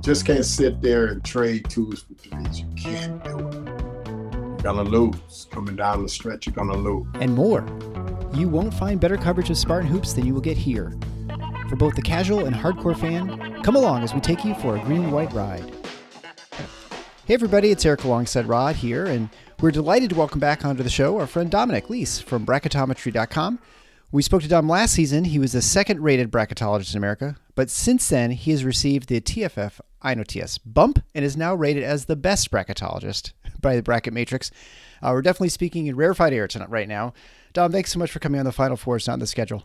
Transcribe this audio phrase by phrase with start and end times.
[0.00, 2.60] just can't sit there and trade twos for threes.
[2.60, 3.54] You can't do it.
[3.54, 5.46] You're gonna lose.
[5.50, 7.06] Coming down the stretch, you're gonna lose.
[7.14, 7.66] And more.
[8.32, 10.96] You won't find better coverage of Spartan hoops than you will get here.
[11.68, 14.80] For both the casual and hardcore fan, come along as we take you for a
[14.80, 15.70] green and white ride.
[17.26, 19.28] Hey everybody, it's Eric alongside Rod here, and
[19.60, 23.58] we're delighted to welcome back onto the show our friend Dominic Lese from bracketometry.com.
[24.10, 25.24] We spoke to Dom last season.
[25.24, 29.20] He was the second rated bracketologist in America, but since then he has received the
[29.20, 34.50] TFF INOTS bump and is now rated as the best bracketologist by the Bracket Matrix.
[35.02, 37.12] Uh, we're definitely speaking in rarefied air tonight, right now.
[37.52, 38.96] Dom, thanks so much for coming on the Final Four.
[38.96, 39.64] It's not on the schedule.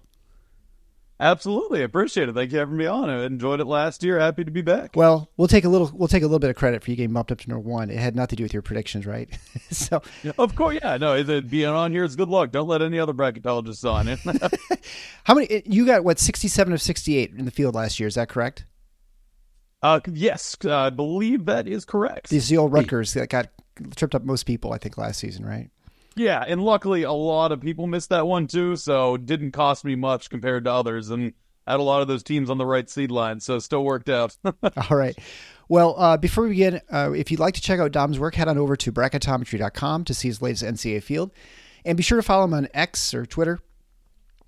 [1.18, 2.36] Absolutely, appreciate it.
[2.36, 3.10] Thank you for having me on.
[3.10, 4.20] I enjoyed it last year.
[4.20, 4.96] Happy to be back.
[4.96, 7.14] Well, we'll take a little we'll take a little bit of credit for you getting
[7.14, 7.90] bumped up to number one.
[7.90, 9.30] It had nothing to do with your predictions, right?
[9.72, 10.02] so,
[10.38, 12.52] of course, yeah, no, being on here is good luck.
[12.52, 14.20] Don't let any other bracketologists on it.
[15.24, 15.64] How many?
[15.66, 18.08] You got what sixty seven of sixty eight in the field last year?
[18.08, 18.66] Is that correct?
[19.82, 22.30] Uh, yes, I believe that is correct.
[22.30, 23.50] These the old Rutgers that got
[23.96, 25.70] tripped up most people, I think, last season, right?
[26.16, 29.96] Yeah, and luckily a lot of people missed that one too, so didn't cost me
[29.96, 31.34] much compared to others, and
[31.68, 34.08] I had a lot of those teams on the right seed line, so still worked
[34.08, 34.38] out.
[34.46, 35.18] All right.
[35.68, 38.48] Well, uh, before we begin, uh, if you'd like to check out Dom's work, head
[38.48, 41.32] on over to bracketometry.com to see his latest NCAA field,
[41.84, 43.60] and be sure to follow him on X or Twitter,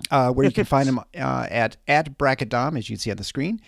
[0.09, 3.18] uh, where you can find him uh, at at bracketdom, as you can see on
[3.18, 3.59] the screen,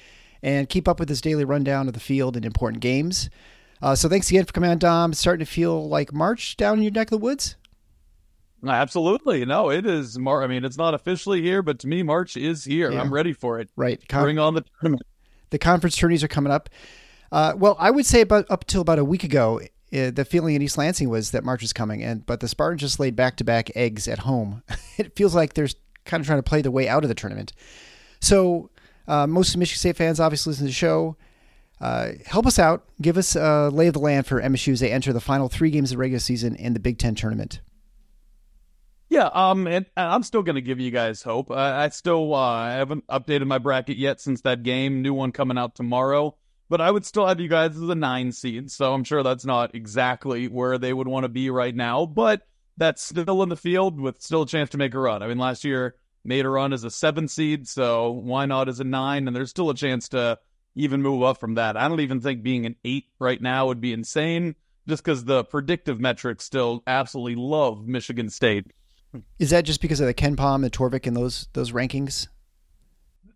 [0.41, 3.29] and keep up with his daily rundown of the field and important games.
[3.81, 5.11] Uh, so thanks again for coming on, Dom.
[5.11, 7.55] It's starting to feel like March down in your neck of the woods.
[8.67, 9.45] Absolutely.
[9.45, 12.63] No, it is Mar I mean, it's not officially here, but to me, March is
[12.63, 12.91] here.
[12.91, 13.01] Yeah.
[13.01, 13.69] I'm ready for it.
[13.75, 14.05] Right.
[14.07, 15.03] Con- Bring on the tournament.
[15.49, 16.69] The conference tourneys are coming up.
[17.31, 19.61] Uh, well, I would say about up till about a week ago,
[19.93, 22.81] uh, the feeling in East Lansing was that March is coming, and but the Spartans
[22.81, 24.63] just laid back to back eggs at home.
[24.97, 25.69] it feels like they're
[26.05, 27.53] kind of trying to play the way out of the tournament.
[28.19, 28.69] So
[29.07, 31.17] uh, most Michigan State fans obviously listen to the show.
[31.81, 32.85] Uh, help us out.
[33.01, 35.71] Give us a lay of the land for MSU as they enter the final three
[35.71, 37.61] games of the regular season in the Big Ten tournament.
[39.09, 41.49] Yeah, um, and I'm still gonna give you guys hope.
[41.49, 45.01] I, I still uh, haven't updated my bracket yet since that game.
[45.01, 46.35] New one coming out tomorrow,
[46.69, 48.69] but I would still have you guys as a nine seed.
[48.69, 52.43] So I'm sure that's not exactly where they would want to be right now, but
[52.77, 55.23] that's still in the field with still a chance to make a run.
[55.23, 58.79] I mean, last year made a run as a seven seed, so why not as
[58.79, 59.25] a nine?
[59.25, 60.37] And there's still a chance to
[60.75, 61.75] even move up from that.
[61.75, 64.55] I don't even think being an eight right now would be insane,
[64.87, 68.67] just because the predictive metrics still absolutely love Michigan State.
[69.39, 72.27] Is that just because of the KenPom, the Torvik, and those those rankings?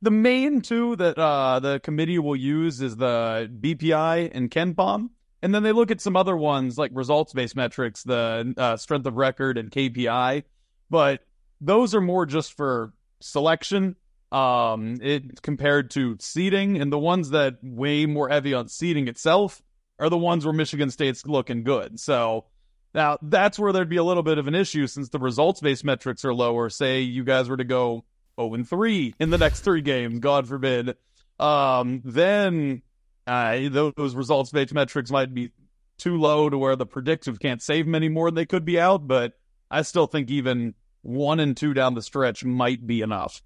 [0.02, 5.10] The main two that uh, the committee will use is the BPI and KenPom,
[5.42, 9.08] and then they look at some other ones like results based metrics, the uh, strength
[9.08, 10.44] of record and KPI.
[10.90, 11.22] But
[11.62, 13.96] those are more just for selection,
[14.32, 19.64] um, it compared to seeding, and the ones that weigh more heavy on seeding itself
[20.00, 22.00] are the ones where Michigan State's looking good.
[22.00, 22.46] So
[22.94, 25.84] now, that's where there'd be a little bit of an issue since the results based
[25.84, 26.70] metrics are lower.
[26.70, 28.04] Say you guys were to go
[28.40, 30.96] 0 and 3 in the next three games, God forbid.
[31.40, 32.84] Um, then
[33.26, 35.52] uh, those results based metrics might be
[35.98, 39.08] too low to where the predictive can't save them anymore than they could be out.
[39.08, 39.34] But
[39.72, 43.42] I still think even one and two down the stretch might be enough.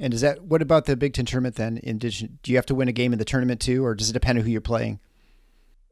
[0.00, 1.76] And is that what about the Big Ten tournament then?
[1.76, 4.08] In addition, do you have to win a game in the tournament too, or does
[4.08, 4.98] it depend on who you're playing?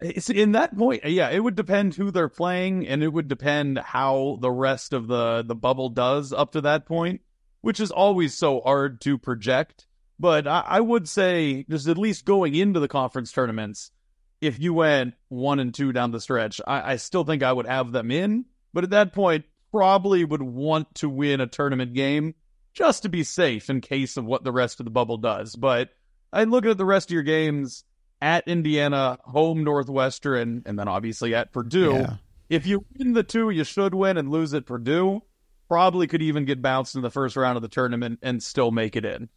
[0.03, 3.13] Eh, it's in that point, eh, yeah, it would depend who they're playing, and it
[3.13, 7.21] would depend how the rest of the the bubble does up to that point,
[7.61, 9.87] which is always so hard to project.
[10.19, 13.93] But I, I would say, just at least going into the conference tournaments,
[14.41, 17.67] if you went one and two down the stretch, I, I still think I would
[17.67, 18.47] have them in.
[18.73, 22.35] But at that point, probably would want to win a tournament game
[22.75, 25.57] just to be safe in case of what the rest of the bubble does.
[25.57, 25.91] But
[26.33, 27.85] I look at the rest of your games
[28.21, 31.93] at Indiana, home Northwestern, and then obviously at Purdue.
[31.93, 32.17] Yeah.
[32.49, 35.23] If you win the two, you should win and lose at Purdue.
[35.69, 38.97] Probably could even get bounced in the first round of the tournament and still make
[38.97, 39.29] it in.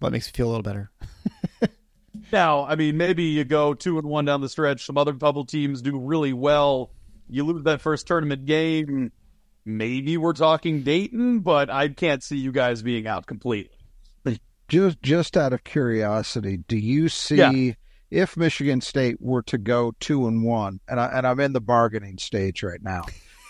[0.00, 0.90] Well, that makes me feel a little better.
[2.32, 4.84] Now, I mean, maybe you go two and one down the stretch.
[4.84, 6.90] Some other bubble teams do really well.
[7.28, 9.12] You lose that first tournament game.
[9.64, 13.76] Maybe we're talking Dayton, but I can't see you guys being out completely.
[14.74, 17.72] Just just out of curiosity, do you see Yeah.
[18.10, 21.60] if Michigan State were to go two and one, and I and I'm in the
[21.60, 23.04] bargaining stage right now,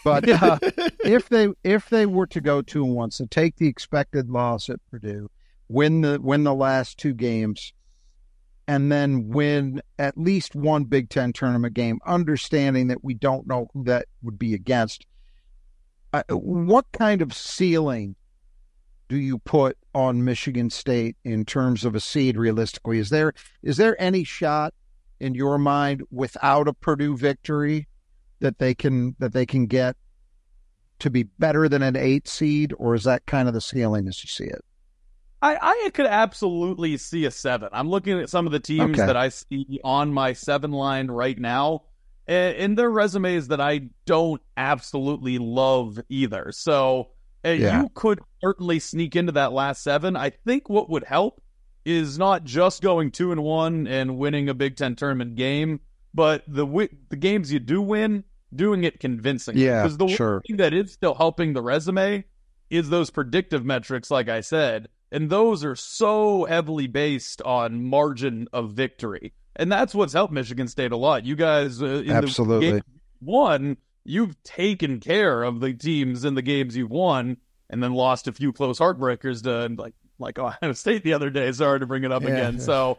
[0.04, 0.58] but uh,
[1.04, 4.68] if they if they were to go two and one, so take the expected loss
[4.68, 5.30] at Purdue,
[5.68, 7.72] win the win the last two games,
[8.68, 13.68] and then win at least one Big Ten tournament game, understanding that we don't know
[13.72, 15.06] who that would be against.
[16.12, 18.14] Uh, what kind of ceiling
[19.08, 22.98] do you put on Michigan State in terms of a seed realistically?
[22.98, 23.32] Is there
[23.62, 24.74] is there any shot
[25.20, 27.88] in your mind without a Purdue victory
[28.40, 29.96] that they can that they can get
[30.98, 34.22] to be better than an eight seed, or is that kind of the ceiling as
[34.22, 34.64] you see it?
[35.42, 37.68] I, I could absolutely see a seven.
[37.72, 39.06] I'm looking at some of the teams Okay.
[39.06, 41.82] that I see on my seven line right now,
[42.26, 46.50] and, and their resumes that I don't absolutely love either.
[46.52, 47.10] So
[47.44, 47.82] Yeah.
[47.82, 50.16] you could certainly sneak into that last seven.
[50.16, 51.42] I think what would help
[51.84, 55.80] is not just going two and one and winning a Big Ten tournament game,
[56.14, 58.24] but the wi- the games you do win,
[58.54, 59.56] doing it convincing.
[59.56, 60.42] Yeah, because the sure.
[60.46, 62.24] thing that is still helping the resume
[62.70, 68.48] is those predictive metrics, like I said, and those are so heavily based on margin
[68.52, 71.24] of victory, and that's what's helped Michigan State a lot.
[71.26, 72.80] You guys, uh, Absolutely.
[73.20, 77.38] one, you've taken care of the teams in the games you've won,
[77.70, 81.50] and then lost a few close heartbreakers to like like Ohio State the other day.
[81.52, 82.28] Sorry to bring it up Yeah.
[82.30, 82.58] again.
[82.60, 82.98] So,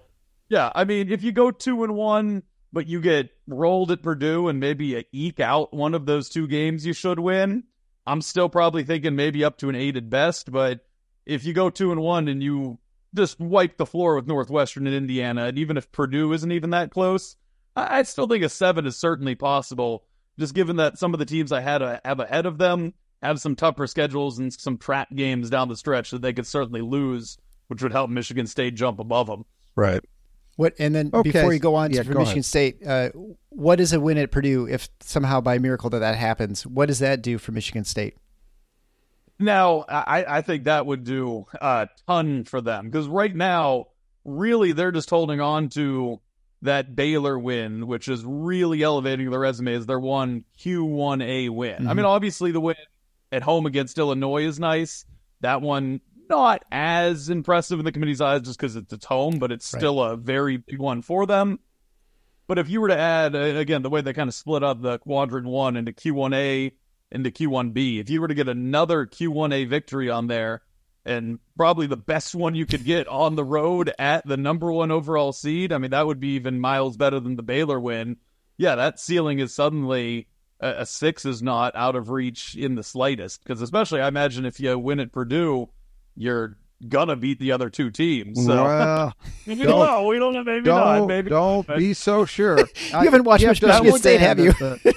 [0.49, 2.43] yeah, I mean, if you go two and one,
[2.73, 6.45] but you get rolled at Purdue and maybe you eke out one of those two
[6.47, 7.63] games you should win,
[8.05, 10.51] I'm still probably thinking maybe up to an eight at best.
[10.51, 10.81] But
[11.25, 12.77] if you go two and one and you
[13.15, 16.91] just wipe the floor with Northwestern and Indiana, and even if Purdue isn't even that
[16.91, 17.37] close,
[17.77, 20.03] I, I still think a seven is certainly possible.
[20.39, 22.93] Just given that some of the teams I had uh, have ahead of them
[23.23, 26.81] have some tougher schedules and some trap games down the stretch that they could certainly
[26.81, 27.37] lose,
[27.67, 29.45] which would help Michigan State jump above them.
[29.75, 30.01] Right.
[30.57, 31.31] What and then Okay.
[31.31, 32.45] before you go on Yeah, to for go Michigan ahead.
[32.45, 33.09] State, uh,
[33.49, 36.65] what is a win at Purdue if somehow by miracle that that happens?
[36.65, 38.15] What does that do for Michigan State?
[39.37, 43.87] Now, I, I think that would do a ton for them because right now,
[44.23, 46.21] really, they're just holding on to
[46.65, 51.87] that Baylor win, which is really elevating the resume as their one Q1A win.
[51.87, 52.75] I mean, obviously, the win
[53.31, 55.05] at home against Illinois is nice.
[55.41, 59.51] That one, not as impressive in the committee's eyes just because it's its home, but
[59.51, 59.79] it's Right.
[59.79, 61.59] still a very big one for them.
[62.47, 64.81] But if you were to add, uh, again, the way they kind of split up
[64.81, 66.73] the quadrant one into Q1A
[67.11, 70.61] into Q1B, if you were to get another Q1A victory on there,
[71.05, 74.91] and probably the best one you could get on the road at the number one
[74.91, 78.17] overall seed, I mean, that would be even miles better than the Baylor win.
[78.57, 80.27] Yeah, that ceiling is suddenly
[80.59, 83.43] a, a six is not out of reach in the slightest.
[83.43, 85.69] Because especially, I imagine if you win at Purdue,
[86.15, 86.57] you're
[86.87, 88.43] gonna beat the other two teams.
[88.45, 89.13] So Well,
[89.45, 90.05] maybe don't- not.
[90.05, 90.43] We don't know.
[90.43, 90.97] Maybe not.
[90.97, 92.57] don't Maybe don't be so sure.
[92.59, 94.51] you haven't watched much Michigan State, have you?
[94.53, 94.95] The,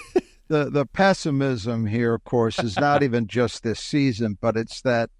[0.48, 5.10] the the pessimism here, of course, is not even just this season, but it's that.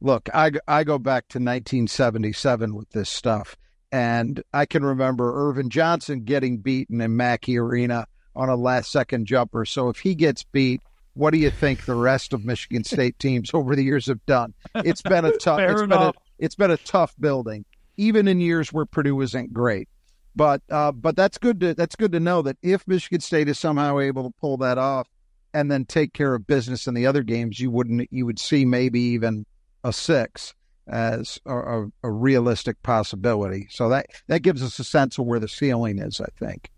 [0.00, 3.56] Look, I I go back to 1977 with this stuff,
[3.90, 9.26] and I can remember Earvin Johnson getting beaten in Mackey Arena on a last second
[9.26, 9.64] jumper.
[9.64, 10.80] So if he gets beat.
[11.14, 14.54] What do you think the rest of Michigan State teams over the years have done?
[14.76, 15.58] It's been a tough.
[15.58, 17.64] It's been a, it's been a tough building,
[17.96, 19.88] even in years where Purdue isn't great.
[20.36, 23.58] But uh, but that's good to that's good to know that if Michigan State is
[23.58, 25.08] somehow able to pull that off
[25.52, 28.64] and then take care of business in the other games, you wouldn't you would see
[28.64, 29.44] maybe even
[29.84, 30.54] a six
[30.86, 33.66] as a, a, a realistic possibility.
[33.70, 36.20] So that that gives us a sense of where the ceiling is.
[36.20, 36.70] I think.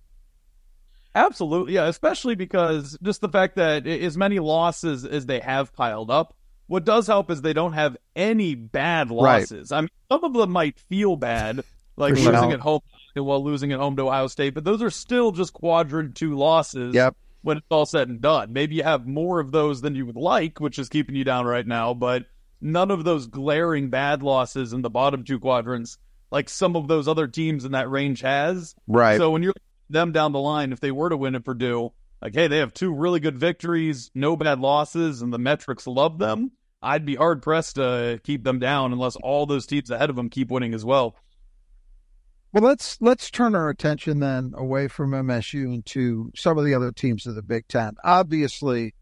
[1.14, 1.86] Absolutely, yeah.
[1.86, 6.36] Especially because just the fact that as many losses as they have piled up,
[6.68, 9.40] what does help is they don't have any bad Right.
[9.40, 9.72] losses.
[9.72, 11.64] I mean, some of them might feel bad,
[11.96, 12.32] like sure.
[12.32, 12.80] losing at home
[13.16, 16.94] while losing at home to Ohio State, but those are still just quadrant two losses.
[16.94, 17.16] Yep.
[17.42, 20.16] When it's all said and done, maybe you have more of those than you would
[20.16, 21.92] like, which is keeping you down right now.
[21.94, 22.26] But
[22.60, 25.98] none of those glaring bad losses in the bottom two quadrants,
[26.30, 28.74] like some of those other teams in that range has.
[28.86, 29.18] Right.
[29.18, 29.54] So when you're
[29.88, 32.74] them down the line, if they were to win at Purdue, like, hey, they have
[32.74, 36.52] two really good victories, no bad losses, and the metrics love them.
[36.82, 40.30] I'd be hard pressed to keep them down unless all those teams ahead of them
[40.30, 41.16] keep winning as well.
[42.52, 46.90] Well, let's let's turn our attention then away from MSU into some of the other
[46.90, 47.94] teams of the Big Ten.
[48.02, 48.94] Obviously,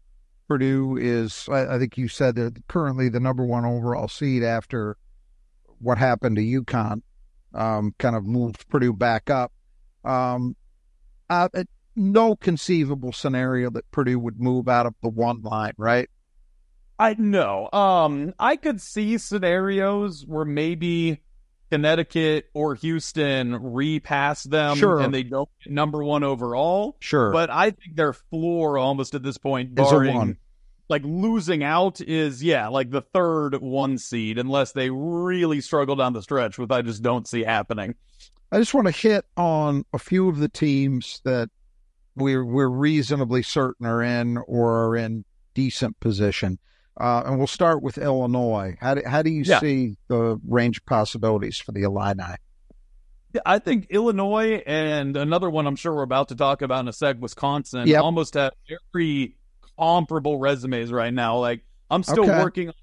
[0.49, 4.97] Purdue is, I, I think you said, they're currently the number one overall seed after
[5.77, 7.03] what happened to UConn.
[7.53, 9.51] um, kind of moved Purdue back up.
[10.03, 10.55] Um,
[11.29, 11.49] uh,
[11.95, 16.09] no conceivable scenario that Purdue would move out of the one line, right?
[16.97, 17.69] I know.
[17.71, 21.21] Um, I could see scenarios where maybe
[21.71, 24.99] Connecticut or Houston repass them Sure.
[24.99, 26.97] and they don't get number one overall.
[26.99, 27.31] Sure.
[27.31, 30.37] But I think their floor almost at this point, barring
[30.89, 36.13] like losing out, is yeah, like the third one seed, unless they really struggle down
[36.13, 37.93] the stretch, which I just don't see happening.
[38.51, 41.49] I just want to hit on a few of the teams that
[42.15, 45.23] we're we're reasonably certain are in or are in
[45.53, 46.57] decent position.
[46.99, 48.75] Uh, and we'll start with Illinois.
[48.81, 49.59] How do, how do you Yeah.
[49.59, 52.35] see the range of possibilities for the Illini?
[53.33, 56.87] Yeah, I think Illinois and another one I'm sure we're about to talk about in
[56.87, 58.01] a sec, Wisconsin, Yep.
[58.03, 58.53] almost have
[58.93, 59.35] very
[59.77, 61.37] comparable resumes right now.
[61.37, 62.37] Like I'm still Okay.
[62.37, 62.73] working on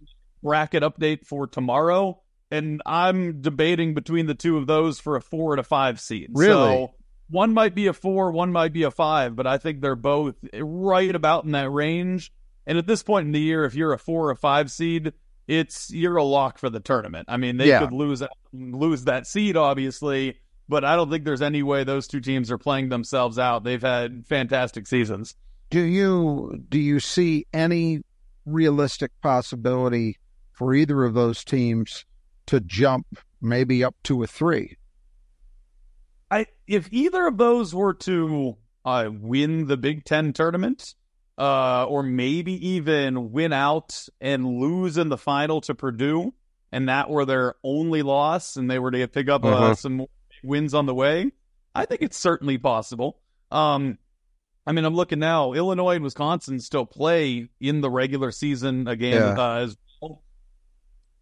[0.42, 2.20] bracket update for tomorrow,
[2.50, 6.30] and I'm debating between the two of those for a four a five seed.
[6.32, 6.52] Really?
[6.86, 6.94] So
[7.28, 10.36] one might be a four, one might be a five, but I think they're both
[10.54, 12.32] right about in that range.
[12.66, 15.12] And at this point in the year, if you're a four or five seed,
[15.46, 17.26] it's you're a lock for the tournament.
[17.28, 17.80] I mean, they Yeah.
[17.80, 22.20] could lose lose that seed, obviously, but I don't think there's any way those two
[22.20, 23.62] teams are playing themselves out.
[23.62, 25.36] They've had fantastic seasons.
[25.70, 28.02] Do you do you see any
[28.44, 30.16] realistic possibility
[30.52, 32.04] for either of those teams
[32.46, 33.06] to jump
[33.40, 34.76] maybe up to a three?
[36.30, 40.94] I if either of those were to uh, win the Big Ten tournament,
[41.38, 46.32] uh, or maybe even win out and lose in the final to Purdue,
[46.72, 49.74] and that were their only loss, and they were to pick up uh, Uh-huh.
[49.74, 50.06] some
[50.42, 51.30] wins on the way,
[51.74, 53.18] I think it's certainly possible.
[53.50, 53.98] Um,
[54.66, 55.52] I mean, I'm looking now.
[55.52, 59.38] Illinois and Wisconsin still play in the regular season again Yeah.
[59.38, 60.22] uh, as well.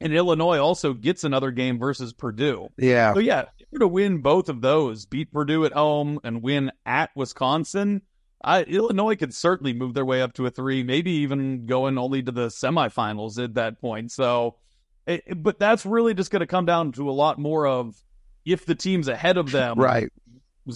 [0.01, 2.69] And Illinois also gets another game versus Purdue.
[2.79, 3.15] Yeah.
[3.15, 6.43] So yeah, if you were to win both of those, beat Purdue at home and
[6.43, 8.03] win at Wisconsin,
[8.45, 12.23] I, Illinois could certainly move their way up to a three, maybe even going only
[12.23, 14.13] to the semifinals at that point.
[14.13, 14.57] So,
[15.07, 17.97] it, it- but that's really just going to come down to a lot more of
[18.45, 20.11] if the teams ahead of them Right.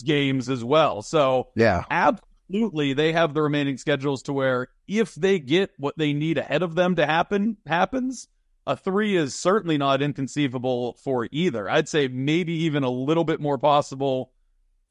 [0.04, 1.02] games as well.
[1.02, 1.84] So Yeah.
[1.90, 6.62] absolutely, they have the remaining schedules to where if they get what they need ahead
[6.62, 8.28] of them to happen happens,
[8.66, 11.68] a three is certainly not inconceivable for either.
[11.68, 14.32] I'd say maybe even a little bit more possible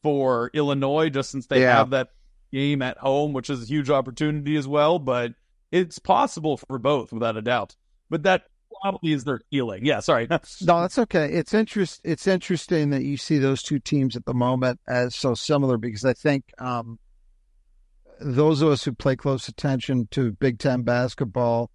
[0.04, 1.78] for Illinois, just since they Yeah.
[1.78, 2.10] have that
[2.52, 5.00] game at home, which is a huge opportunity as well.
[5.00, 5.34] But
[5.72, 7.76] it's possible for both, without a doubt.
[8.10, 8.44] But that
[8.82, 9.86] probably is their feeling.
[9.86, 10.28] Yeah, sorry.
[10.62, 11.32] No, that's okay.
[11.34, 12.02] It's interest.
[12.04, 16.06] It's interesting that you see those two teams at the moment as so similar because
[16.06, 17.00] I think um,
[18.20, 21.70] those of us who play close attention to Big Ten basketball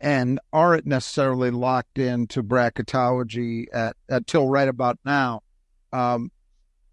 [0.00, 5.42] and aren't necessarily locked into bracketology at until right about now,
[5.92, 6.30] um,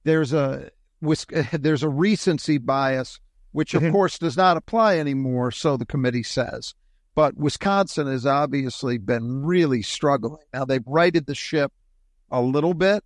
[0.04, 0.70] there's a
[1.52, 3.20] there's a recency bias,
[3.52, 3.92] which of Mhm.
[3.92, 5.52] course does not apply anymore.
[5.52, 6.74] So the committee says.
[7.14, 10.44] But Wisconsin has obviously been really struggling.
[10.54, 11.72] Now they've righted the ship
[12.30, 13.04] a little bit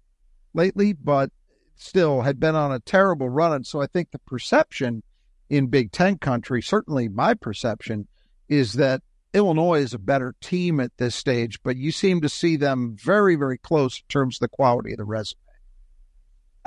[0.54, 1.32] lately, but
[1.76, 3.54] still had been on a terrible run.
[3.54, 5.04] And so I think the perception
[5.50, 8.08] in Big Ten country, certainly my perception,
[8.48, 9.02] is that
[9.34, 13.36] Illinois is a better team at this stage, but you seem to see them very,
[13.36, 15.38] very close in terms of the quality of the resume.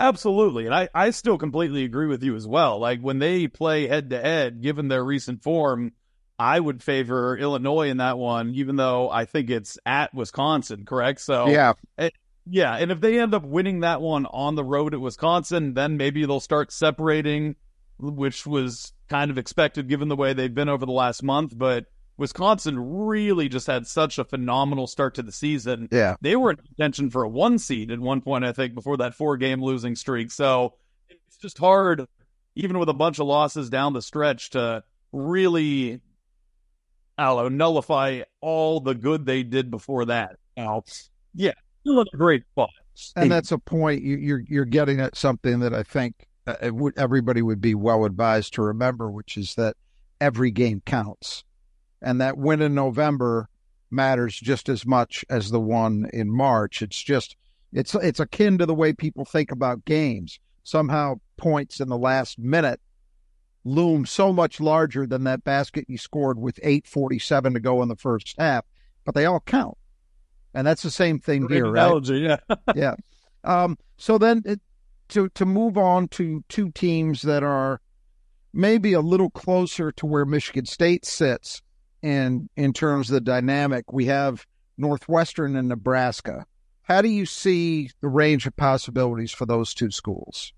[0.02, 0.66] Absolutely.
[0.66, 2.80] And I, I still completely agree with you as well.
[2.80, 5.92] Like when they play head to head, given their recent form,
[6.40, 11.20] I would favor Illinois in that one, even though I think it's at Wisconsin, correct?
[11.20, 11.74] So Yeah.
[11.98, 12.10] Eh,
[12.44, 15.96] yeah, and if they end up winning that one on the road at Wisconsin, then
[15.96, 17.54] maybe they'll start separating,
[18.00, 21.56] which was kind of expected given the way they've been over the last month.
[21.56, 21.86] But
[22.22, 25.88] Wisconsin really just had such a phenomenal start to the season.
[25.90, 26.14] Yeah.
[26.20, 29.16] They were in contention for a one seed at one point, I think, before that
[29.16, 30.30] four game losing streak.
[30.30, 30.74] So
[31.10, 32.06] it's just hard,
[32.54, 36.00] even with a bunch of losses down the stretch, to really,
[37.18, 40.36] I know, nullify all the good they did before that.
[40.56, 40.84] Now,
[41.34, 42.70] yeah, still a great spot.
[43.16, 46.96] And that's a point you, you're you're getting at something that I think uh, would,
[46.96, 49.76] everybody would be well advised to remember, which is that
[50.20, 51.42] every game counts,
[52.02, 53.48] and that win in November
[53.90, 56.82] matters just as much as the one in March.
[56.82, 57.36] It's just
[57.72, 60.38] it's it's akin to the way people think about games.
[60.64, 62.80] Somehow, points in the last minute
[63.64, 67.82] loom so much larger than that basket you scored with eight forty seven to go
[67.82, 68.64] in the first half,
[69.04, 69.76] but they all count,
[70.54, 72.06] and that's the same thing Great here, right?
[72.08, 72.36] yeah.
[72.74, 72.94] yeah.
[73.44, 74.60] Um, so then it,
[75.08, 77.80] to to move on to two teams that are
[78.52, 81.62] maybe a little closer to where Michigan State sits
[82.02, 84.46] in in terms of the dynamic, we have
[84.78, 86.46] Northwestern and Nebraska.
[86.82, 90.52] how do you see the range of possibilities for those two schools?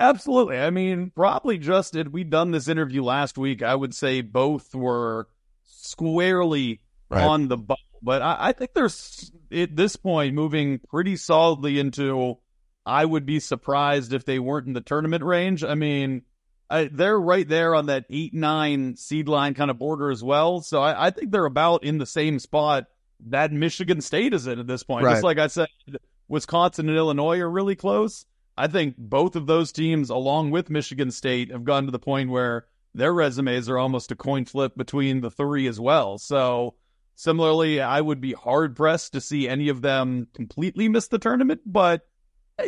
[0.00, 0.58] Absolutely.
[0.58, 4.74] I mean, probably just had we done this interview last week, I would say both
[4.74, 5.28] were
[5.64, 7.24] squarely Right.
[7.24, 7.76] on the bubble.
[8.00, 12.38] But I, I think there's at this point moving pretty solidly into.
[12.86, 15.62] I would be surprised if they weren't in the tournament range.
[15.62, 16.22] I mean,
[16.72, 20.62] I, they're right there on that eight nine seed line kind of border as well.
[20.62, 22.86] So I, I think they're about in the same spot
[23.26, 25.04] that Michigan State is in at this point.
[25.04, 25.12] Right.
[25.12, 25.68] Just like I said,
[26.28, 28.24] Wisconsin and Illinois are really close.
[28.56, 32.30] I think both of those teams, along with Michigan State, have gotten to the point
[32.30, 36.18] where their resumes are almost a coin flip between the three as well.
[36.18, 36.74] So
[37.14, 41.60] similarly, I would be hard pressed to see any of them completely miss the tournament,
[41.66, 42.06] but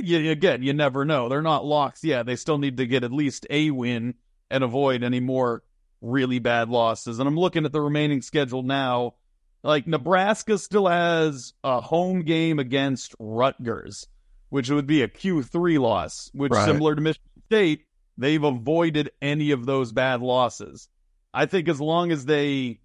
[0.03, 1.29] you, again, you never know.
[1.29, 2.03] They're not locks.
[2.05, 4.15] Yeah, they still need to get at least a win
[4.51, 5.63] and avoid any more
[6.01, 7.19] really bad losses.
[7.19, 9.15] And I'm looking at the remaining schedule now.
[9.63, 14.07] Like Nebraska still has a home game against Rutgers,
[14.51, 16.67] which would be a Q3 loss, which Right.
[16.67, 17.87] similar to Michigan State,
[18.19, 20.89] they've avoided any of those bad losses.
[21.33, 22.81] I think as long as they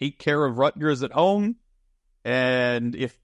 [0.00, 1.56] take care of Rutgers at home,
[2.24, 3.18] and if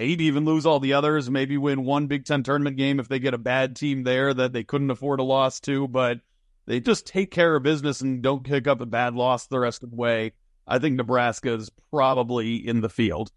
[0.00, 3.18] maybe even lose all the others, maybe win one Big Ten tournament game if they
[3.18, 6.20] get a bad team there that they couldn't afford a loss to, but
[6.64, 9.82] they just take care of business and don't pick up a bad loss the rest
[9.82, 10.32] of the way.
[10.66, 13.30] I think Nebraska is probably in the field.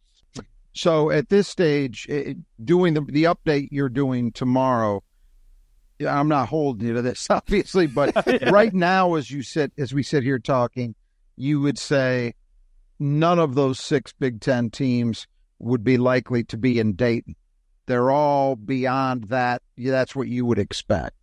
[0.72, 5.03] So at this stage, it, doing the the update you're doing tomorrow,
[6.08, 8.15] I'm not holding you to this, obviously, but
[8.51, 10.96] right now, as you sit, as we sit here talking,
[11.36, 12.36] you would say
[13.00, 15.27] none of those six Big Ten teams
[15.63, 17.36] would be likely to be in Dayton.
[17.86, 19.62] They're all beyond that.
[19.75, 21.15] Yeah, that's what you would expect.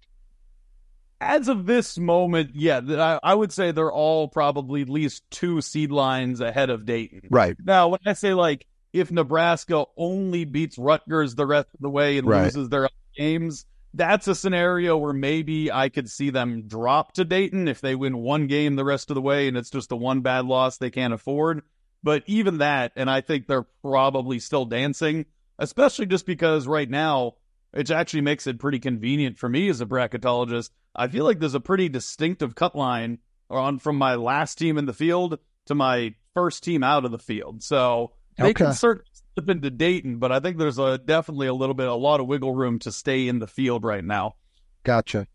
[1.22, 5.60] As of this moment, yeah, I, I would say they're all probably at least two
[5.60, 7.22] seed lines ahead of Dayton.
[7.30, 7.56] Right.
[7.62, 12.16] Now, when I say like if Nebraska only beats Rutgers the rest of the way
[12.18, 12.44] and Right.
[12.44, 17.68] loses their games, that's a scenario where maybe I could see them drop to Dayton
[17.68, 20.22] if they win one game the rest of the way and it's just the one
[20.22, 21.62] bad loss they can't afford.
[22.02, 25.26] But even that, and I think they're probably still dancing,
[25.58, 27.34] especially just because right now
[27.74, 30.70] it actually makes it pretty convenient for me as a bracketologist.
[30.94, 34.86] I feel like there's a pretty distinctive cut line on from my last team in
[34.86, 37.62] the field to my first team out of the field.
[37.62, 38.54] So they Okay.
[38.64, 41.94] can certainly slip into Dayton, but I think there's a definitely a little bit, a
[41.94, 44.36] lot of wiggle room to stay in the field right now.
[44.82, 45.26] Gotcha.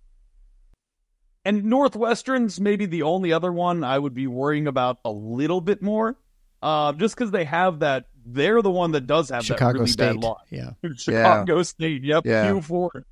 [1.43, 5.81] And Northwestern's maybe the only other one I would be worrying about a little bit
[5.81, 6.17] more,
[6.65, 8.05] uh, just because they have that.
[8.25, 10.15] They're the one that does have that Chicago really State.
[10.15, 10.41] bad loss.
[10.49, 10.71] Yeah.
[10.97, 12.03] Chicago State.
[12.03, 12.25] Yep.
[12.25, 12.51] Yeah.
[12.51, 13.03] Q4.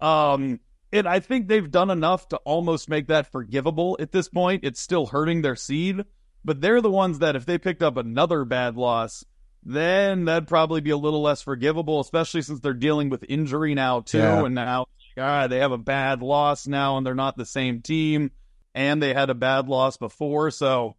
[0.00, 0.58] Um,
[0.92, 4.64] and I think they've done enough to almost make that forgivable at this point.
[4.64, 6.04] It's still hurting their seed,
[6.44, 9.24] but they're the ones that if they picked up another bad loss,
[9.62, 14.00] then that'd probably be a little less forgivable, especially since they're dealing with injury now
[14.00, 14.18] too.
[14.18, 14.44] Yeah.
[14.44, 18.32] And now, God, they have a bad loss now, and they're not the same team,
[18.74, 20.50] and they had a bad loss before.
[20.50, 20.96] So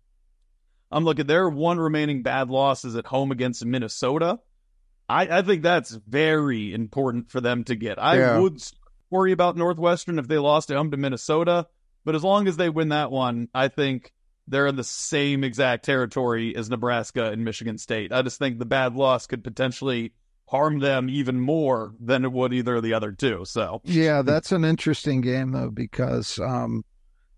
[0.91, 1.21] I'm looking.
[1.21, 4.39] At their one remaining bad loss is at home against Minnesota.
[5.07, 8.01] I, I think that's very important for them to get.
[8.01, 8.39] I Yeah.
[8.39, 8.61] would
[9.09, 11.67] worry about Northwestern if they lost at home to Minnesota,
[12.03, 14.13] but as long as they win that one, I think
[14.47, 18.11] they're in the same exact territory as Nebraska and Michigan State.
[18.11, 20.13] I just think the bad loss could potentially
[20.47, 23.43] harm them even more than it would either of the other two.
[23.45, 26.83] So Yeah, that's an interesting game though because um,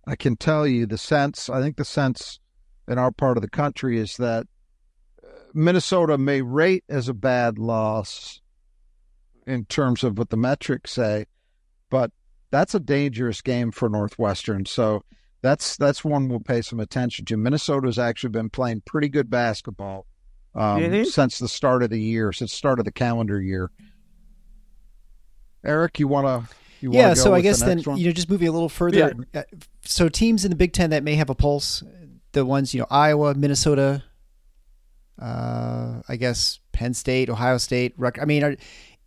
[0.06, 1.50] I can tell you the sense.
[1.50, 2.40] I think the sense
[2.88, 4.48] in our part of the country is that
[5.24, 8.42] uh, Minnesota may rate as a bad loss
[9.46, 11.26] in terms of what the metrics say,
[11.90, 12.12] but
[12.52, 14.66] that's a dangerous game for Northwestern.
[14.66, 15.04] So
[15.42, 17.38] that's that's one we'll pay some attention to.
[17.38, 20.06] Minnesota's actually been playing pretty good basketball
[20.56, 23.70] um, since the start of the year, since the start of the calendar year.
[25.64, 26.56] Eric, you want to?
[26.80, 27.98] You yeah, so I with the guess then one?
[27.98, 29.16] you know just moving a little further.
[29.34, 29.44] uh,
[29.84, 31.84] So teams in the Big Ten that may have a pulse,
[32.38, 34.04] the ones you know Iowa, Minnesota,
[35.20, 37.96] uh, I guess Penn State, Ohio State.
[38.22, 38.56] I mean, are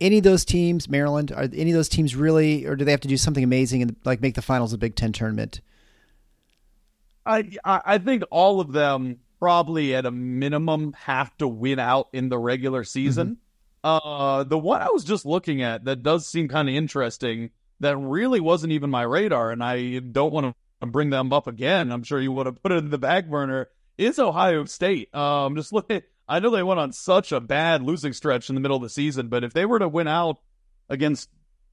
[0.00, 3.00] any of those teams, Maryland, are any of those teams really, or do they have
[3.02, 5.60] to do something amazing and like make the finals of the Big Ten tournament?
[7.24, 12.08] I I I think all of them probably at a minimum have to win out
[12.12, 13.38] in the regular season.
[13.82, 17.48] Uh, the one I was just looking at that does seem kind of interesting
[17.80, 20.54] that really wasn't even my radar, and I don't want to
[20.86, 21.92] bring them up again.
[21.92, 23.68] I'm sure you would have put it in the back burner.
[23.98, 25.14] Is Ohio State?
[25.14, 26.04] Um, just look at.
[26.26, 28.88] I know they went on such a bad losing stretch in the middle of the
[28.88, 30.38] season, but if they were to win out
[30.88, 31.28] against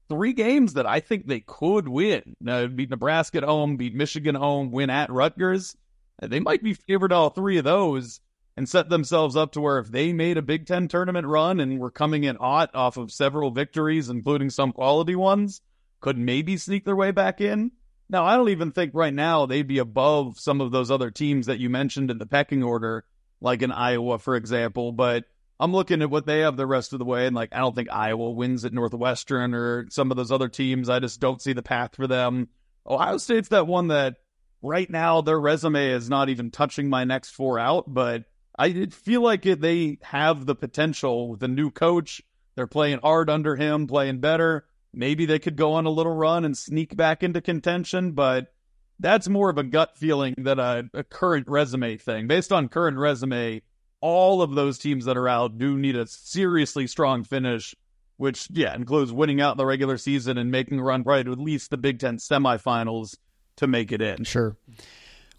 [0.08, 2.34] three games that I think they could win.
[2.46, 5.76] Uh, beat Nebraska at home, beat Michigan home, win at Rutgers.
[6.20, 8.20] They might be favored all three of those.
[8.58, 11.78] and set themselves up to where if they made a Big Ten tournament run and
[11.78, 15.60] were coming in hot off of several victories, including some quality ones,
[16.00, 17.70] could maybe sneak their way back in.
[18.10, 21.46] Now, I don't even think right now they'd be above some of those other teams
[21.46, 23.04] that you mentioned in the pecking order,
[23.40, 24.92] like in Iowa, for example.
[24.92, 25.24] But
[25.60, 27.74] I'm looking at what they have the rest of the way, and like I don't
[27.74, 30.88] think Iowa wins at Northwestern or some of those other teams.
[30.88, 32.48] I just don't see the path for them.
[32.86, 34.16] Ohio State's that one that
[34.62, 38.24] right now their resume is not even touching my next four out, but
[38.58, 42.22] I feel like it, they have the potential with a new coach.
[42.54, 44.64] They're playing hard under him, playing better.
[44.92, 48.52] Maybe they could go on a little run and sneak back into contention, but
[48.98, 52.26] that's more of a gut feeling than a, a current resume thing.
[52.26, 53.62] Based on current resume,
[54.00, 57.74] all of those teams that are out do need a seriously strong finish,
[58.16, 61.70] which, yeah, includes winning out the regular season and making a run right at least
[61.70, 63.16] the Big Ten semifinals
[63.56, 64.24] to make it in.
[64.24, 64.56] Sure.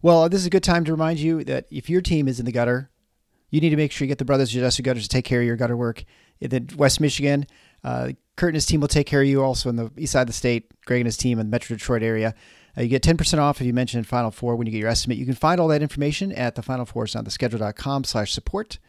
[0.01, 2.45] Well, this is a good time to remind you that if your team is in
[2.45, 2.89] the gutter,
[3.49, 5.47] you need to make sure you get the Brothers Jesuit Gutters to take care of
[5.47, 6.05] your gutter work.
[6.39, 7.47] In the West Michigan,
[7.83, 10.21] uh, Kurt and his team will take care of you also in the east side
[10.21, 10.71] of the state.
[10.85, 12.33] Greg and his team in the Metro Detroit area.
[12.77, 15.17] Uh, you get 10% off if you mention Final Four when you get your estimate.
[15.17, 18.79] You can find all that information at the Final Four on the schedule.com slash support.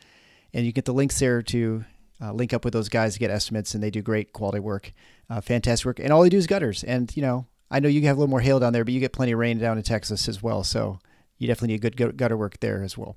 [0.54, 1.84] And you get the links there to
[2.22, 4.92] uh, link up with those guys to get estimates, and they do great quality work,
[5.28, 5.98] uh, fantastic work.
[5.98, 6.84] And all they do is gutters.
[6.84, 9.00] And, you know, I know you have a little more hail down there, but you
[9.00, 10.62] get plenty of rain down in Texas as well.
[10.62, 11.00] So
[11.38, 13.16] you definitely need good gutter work there as well.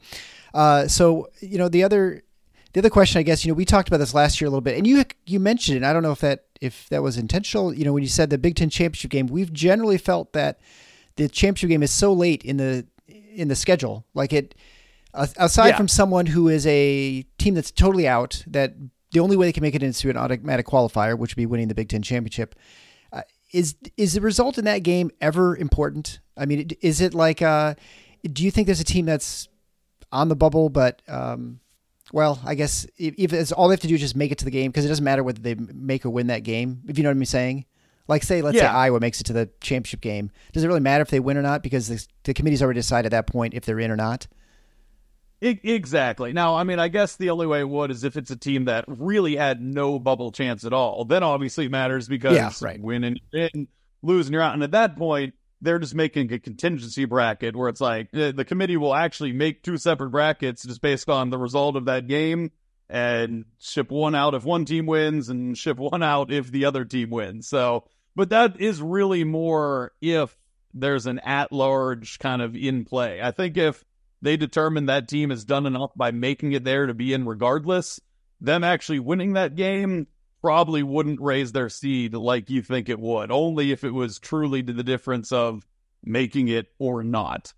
[0.52, 2.24] Uh, so you know the other
[2.74, 4.62] the other question, I guess, you know, we talked about this last year a little
[4.62, 5.84] bit, and you you mentioned it.
[5.84, 7.74] I don't know if that if that was intentional.
[7.74, 10.60] You know, when you said the Big Ten championship game, we've generally felt that
[11.16, 14.56] the championship game is so late in the in the schedule, like it.
[15.16, 15.78] Aside yeah.
[15.78, 18.74] from someone who is a team that's totally out, that
[19.12, 21.68] the only way they can make it into an automatic qualifier, which would be winning
[21.68, 22.56] the Big Ten championship,
[23.12, 26.20] uh, is is the result in that game ever important?
[26.36, 27.44] I mean, is it like?
[27.44, 27.76] Uh,
[28.24, 29.48] do you think there's a team that's
[30.12, 31.60] on the bubble, but um,
[32.14, 34.38] well, I guess if, if it's all they have to do is just make it
[34.38, 36.84] to the game because it doesn't matter whether they make or win that game.
[36.88, 37.66] If you know what I'm saying.
[38.08, 38.64] Like say, let's yeah.
[38.64, 40.30] say Iowa makes it to the championship game.
[40.52, 41.64] Does it really matter if they win or not?
[41.64, 44.28] Because the, the committee's already decided at that point if they're in or not.
[45.42, 46.34] Exactly.
[46.34, 48.66] Now, I mean, I guess the only way it would is if it's a team
[48.66, 51.06] that really had no bubble chance at all.
[51.06, 52.80] Then obviously it matters because yeah, right.
[52.80, 53.68] winning and
[54.04, 54.54] losing you're out.
[54.54, 58.78] And at that point, they're just making a contingency bracket where it's like the, committee
[58.78, 62.52] will actually make two separate brackets just based on the result of that game
[62.90, 66.84] and ship one out if one team wins and ship one out if the other
[66.84, 67.48] team wins.
[67.48, 70.36] So, but that is really more if
[70.74, 73.22] there's an at large kind of in play.
[73.22, 73.84] I think if
[74.22, 78.02] they determine that team has done enough by making it there to be in regardless,
[78.42, 80.08] them actually winning that game
[80.44, 84.62] probably wouldn't raise their seed like you think it would, only if it was truly
[84.62, 85.66] to the difference of
[86.04, 87.54] making it or not.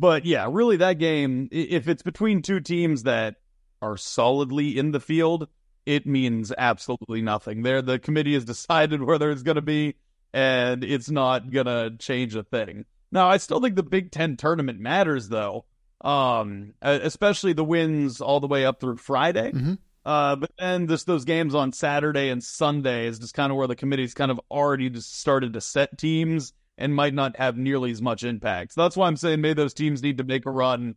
[0.00, 3.36] But yeah, really, that game, if it's between two teams that
[3.80, 5.46] are solidly in the field,
[5.86, 7.62] it means absolutely nothing.
[7.62, 9.94] There, the committee has decided whether it's going to be,
[10.32, 12.84] and it's not going to change a thing.
[13.12, 15.66] Now, I still think the Big Ten tournament matters, though,
[16.00, 19.52] um, especially the wins all the way up through Friday.
[19.52, 19.74] Mm-hmm.
[20.04, 23.66] Uh, but then just those games on Saturday and Sunday is just kind of where
[23.66, 27.90] the committee's kind of already just started to set teams and might not have nearly
[27.90, 28.74] as much impact.
[28.74, 30.96] So that's why I'm saying maybe those teams need to make a run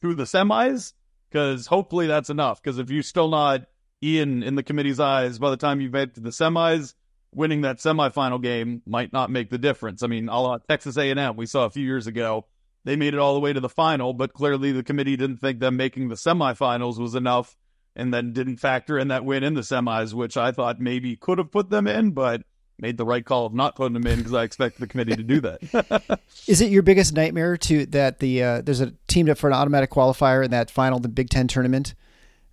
[0.00, 0.94] through the semis
[1.30, 2.62] because hopefully that's enough.
[2.62, 3.62] Because if you're still not
[4.00, 6.94] in in the committee's eyes by the time you've made to the semis,
[7.34, 10.02] winning that semifinal game might not make the difference.
[10.02, 12.46] I mean, a la Texas A&M we saw a few years ago,
[12.84, 15.60] they made it all the way to the final, but clearly the committee didn't think
[15.60, 17.56] them making the semifinals was enough
[17.96, 21.38] and then didn't factor in that win in the semis, which I thought maybe could
[21.38, 22.42] have put them in, but
[22.78, 25.22] made the right call of not putting them in because I expect the committee to
[25.22, 26.20] do that.
[26.46, 29.54] Is it your biggest nightmare to that the uh, there's a team up for an
[29.54, 31.94] automatic qualifier in that final the Big Ten tournament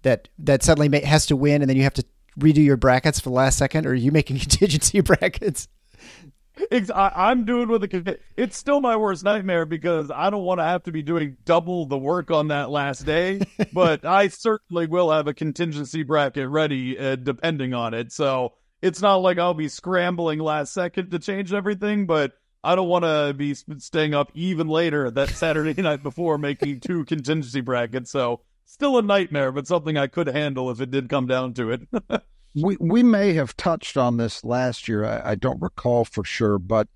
[0.03, 2.05] that that suddenly may, has to win and then you have to
[2.39, 5.67] redo your brackets for the last second, or are you making contingency brackets?
[6.93, 8.19] I, am doing with a.
[8.37, 11.85] It's still my worst nightmare because I don't want to have to be doing double
[11.85, 13.41] the work on that last day.
[13.73, 18.11] but I certainly will have a contingency bracket ready, uh, depending on it.
[18.11, 22.87] So it's not like I'll be scrambling last second to change everything, but I don't
[22.87, 28.11] want to be staying up even later that Saturday night before making two contingency brackets.
[28.11, 31.71] So still a nightmare, but something I could handle if it did come down to
[31.71, 31.81] it.
[32.55, 35.05] we we may have touched on this last year.
[35.05, 36.87] I, I, don't recall for sure, but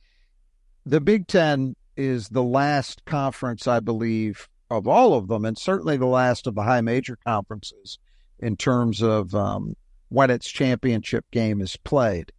[0.86, 5.98] the Big Ten is the last conference, I believe, of all of them, and certainly
[5.98, 7.98] the last of the high major conferences
[8.40, 9.76] in terms of um,
[10.10, 12.32] when its championship game is played.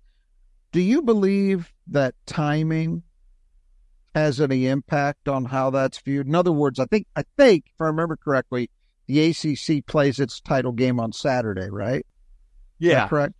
[0.70, 3.02] Do you believe that timing
[4.14, 6.26] has any impact on how that's viewed?
[6.26, 8.70] In other words, I think I think if I remember correctly,
[9.06, 12.06] the ACC plays its title game on Saturday, right?
[12.78, 13.08] Yeah.
[13.08, 13.34] correct.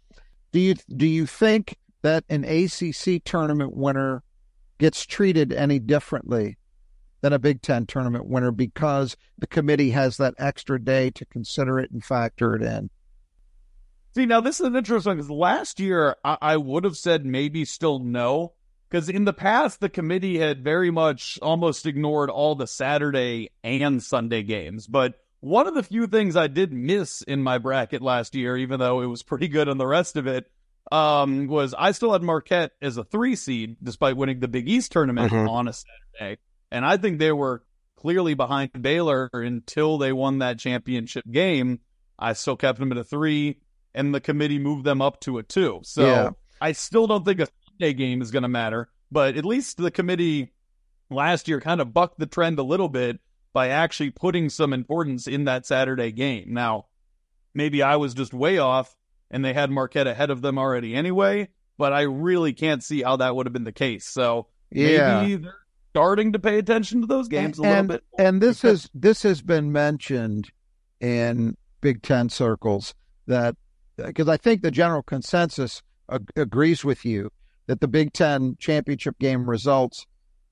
[0.53, 4.22] Do you do you think that an ACC tournament winner
[4.79, 6.57] gets treated any differently
[7.20, 11.79] than a Big Ten tournament winner because the committee has that extra day to consider
[11.79, 12.90] it and factor it in?
[14.14, 17.27] See, now this is an interesting one because last year I, I would have said
[17.27, 18.55] maybe still no,
[18.88, 24.03] because in the past the committee had very much almost ignored all the Saturday and
[24.03, 24.87] Sunday games.
[24.87, 28.81] But one of the few things I did miss in my bracket last year, even
[28.81, 30.51] though it was pretty good on the rest of it,
[30.90, 34.90] um, was I still had Marquette as a three seed despite winning the Big East
[34.92, 35.48] tournament Mhm.
[35.48, 37.62] on a Saturday, and I think they were
[37.96, 41.81] clearly behind Baylor until they won that championship game.
[42.18, 43.59] I still kept them at a three
[43.94, 45.81] and the committee moved them up to a two.
[45.85, 46.31] So Yeah.
[46.61, 49.90] I still don't think a Sunday game is going to matter, but at least the
[49.90, 50.53] committee
[51.11, 53.18] last year kind of bucked the trend a little bit
[53.53, 56.53] by actually putting some importance in that Saturday game.
[56.53, 56.87] Now,
[57.55, 58.95] maybe I was just way off
[59.31, 63.17] and they had Marquette ahead of them already anyway, but I really can't see how
[63.17, 64.07] that would have been the case.
[64.07, 65.23] So Yeah.
[65.23, 65.55] maybe they're
[65.91, 68.05] starting to pay attention to those games a little and, bit.
[68.19, 70.51] And this is this has been mentioned
[71.01, 72.95] in Big Ten circles
[73.27, 73.57] that
[73.97, 77.31] because I think the general consensus ag- agrees with you
[77.67, 80.07] that the Big Ten championship game results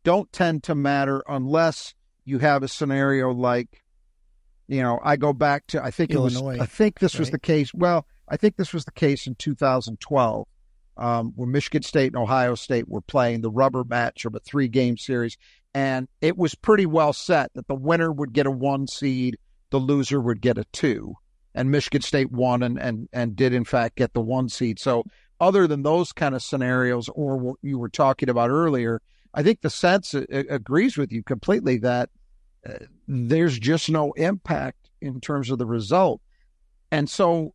[0.04, 1.94] don't tend to matter unless
[2.26, 3.82] you have a scenario like,
[4.68, 7.30] you know, I go back to I think it Illinois, was I think this was
[7.30, 7.72] the case.
[7.72, 10.46] Well, I think this was the case in 2012.
[10.98, 14.66] Um, where Michigan State and Ohio State were playing the rubber match of a three
[14.66, 15.36] game series
[15.76, 19.36] and it was pretty well set that the winner would get a one seed,
[19.68, 21.14] the loser would get a two,
[21.54, 24.78] and Michigan State won and and and did in fact get the one seed.
[24.78, 25.04] So
[25.38, 29.02] other than those kind of scenarios, or what you were talking about earlier,
[29.36, 32.10] I think the sense uh, agrees with you completely that
[32.68, 36.20] uh, there's just no impact in terms of the result,
[36.90, 37.52] and so.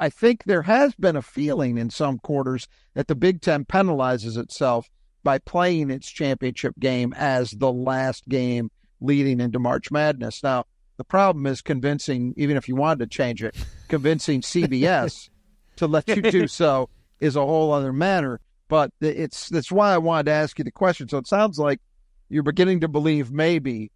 [0.00, 4.38] I think there has been a feeling in some quarters that the Big Ten penalizes
[4.38, 4.88] itself
[5.24, 10.42] by playing its championship game as the last game leading into March Madness.
[10.42, 13.56] Now, the problem is convincing, even if you wanted to change it,
[13.88, 15.30] convincing CBS
[15.76, 16.88] to let you do so
[17.20, 18.40] is a whole other matter.
[18.68, 21.08] But it's that's why I wanted to ask you the question.
[21.08, 21.80] So it sounds like
[22.28, 23.90] you're beginning to believe maybe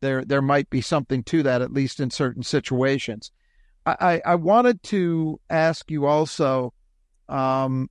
[0.00, 3.30] there there might be something to that, at least in certain situations.
[3.86, 6.72] I, I, wanted to ask you also,
[7.28, 7.90] um,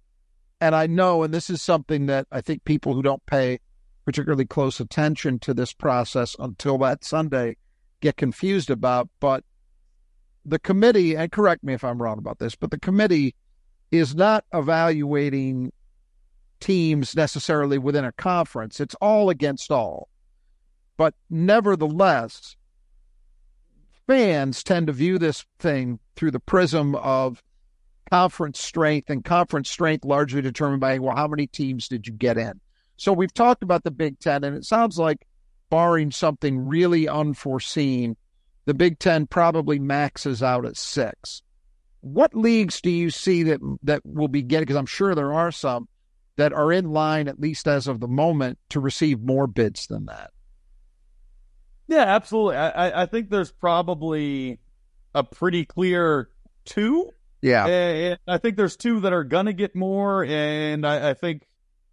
[0.60, 3.60] and I know, and this is something that I think people who don't pay
[4.04, 7.58] particularly close attention to this process until that Sunday
[8.02, 9.44] get confused about, but
[10.46, 13.36] the committee, and correct me if I'm wrong about this, but the committee
[13.92, 15.72] is not evaluating
[16.64, 18.80] teams necessarily within a conference.
[18.80, 20.08] It's all against all.
[20.96, 22.56] But nevertheless,
[24.08, 27.44] fans tend to view this thing through the prism of
[28.10, 32.38] conference strength and conference strength largely determined by well how many teams did you get
[32.38, 32.60] in
[32.98, 35.26] so we've talked about the big ten and it sounds like
[35.70, 38.16] barring something really unforeseen
[38.66, 41.42] the big ten probably maxes out at six
[42.02, 45.52] what leagues do you see that that will be getting because i'm sure there are
[45.52, 45.88] some
[46.38, 50.06] that are in line at least as of the moment to receive more bids than
[50.06, 50.32] that
[51.88, 52.58] Yeah, absolutely.
[52.58, 54.60] I, I- think there's probably
[55.14, 56.30] a pretty clear
[56.66, 57.12] two.
[57.42, 61.46] yeah And I think there's two that are gonna get more, and I, I think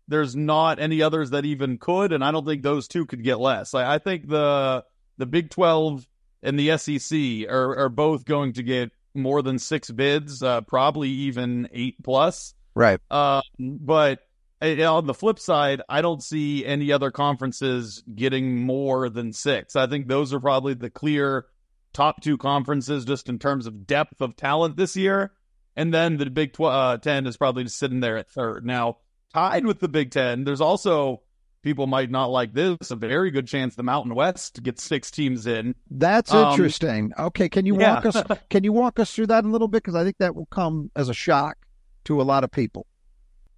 [0.09, 3.39] there's not any others that even could, and I don't think those two could get
[3.41, 3.75] less.
[3.75, 4.85] I, I think the
[5.19, 6.07] the Big Twelve
[6.43, 11.09] and the SEC are are both going to get more than six bids, uh, probably
[11.11, 12.55] even eight plus.
[12.75, 14.23] right Um, but uh,
[14.63, 19.77] on the flip side, I don't see any other conferences getting more than six.
[19.77, 21.47] I think those are probably the clear
[21.93, 25.33] top two conferences just in terms of depth of talent this year.
[25.77, 28.67] And then the Big Tw- uh, Ten is probably just sitting there at third.
[28.67, 28.99] Now,
[29.33, 31.23] tied with the Big Ten, there's also
[31.63, 32.91] people might not like this.
[32.91, 35.75] A very good chance the Mountain West gets six teams in.
[35.91, 37.13] That's Um, interesting.
[37.19, 37.95] Okay, can you yeah.
[37.95, 40.35] walk us can you walk us through that a little bit because I think that
[40.35, 41.57] will come as a shock
[42.05, 42.87] to a lot of people.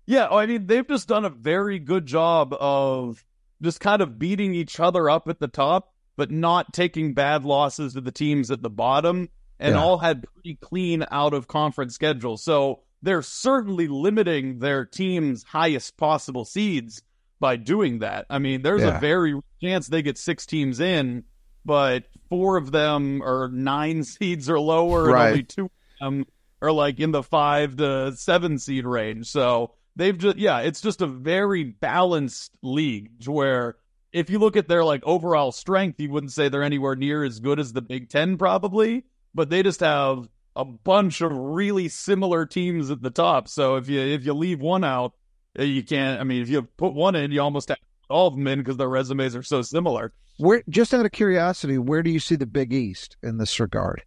[0.07, 3.25] Yeah, I mean, they've just done a very good job of
[3.63, 7.95] just kind of beating each other up at the top, but not taking bad losses
[7.95, 9.29] to the teams at the bottom,
[9.61, 9.83] and Yeah.
[9.83, 12.43] all had pretty clean out of conference schedules.
[12.43, 17.03] So they're certainly limiting their team's highest possible seeds
[17.41, 18.27] by doing that.
[18.31, 18.97] I mean, there's Yeah.
[18.97, 21.25] a very chance they get six teams in,
[21.65, 25.21] but four of them are nine seeds or lower, Right.
[25.27, 26.27] and only two of them
[26.61, 29.27] are like in the five to seven seed range.
[29.29, 33.77] So they've just yeah, it's just a very balanced league where
[34.13, 37.41] if you look at their like overall strength, you wouldn't say they're anywhere near as
[37.41, 42.45] good as the Big Ten probably, but they just have a bunch of really similar
[42.45, 43.49] teams at the top.
[43.49, 45.15] So if you if you leave one out,
[45.59, 46.21] uh, you can't.
[46.21, 47.79] I mean, if you put one in, you almost have
[48.09, 50.13] all of them in because their resumes are so similar.
[50.39, 54.03] Where, just out of curiosity, where do you see the Big East in this regard?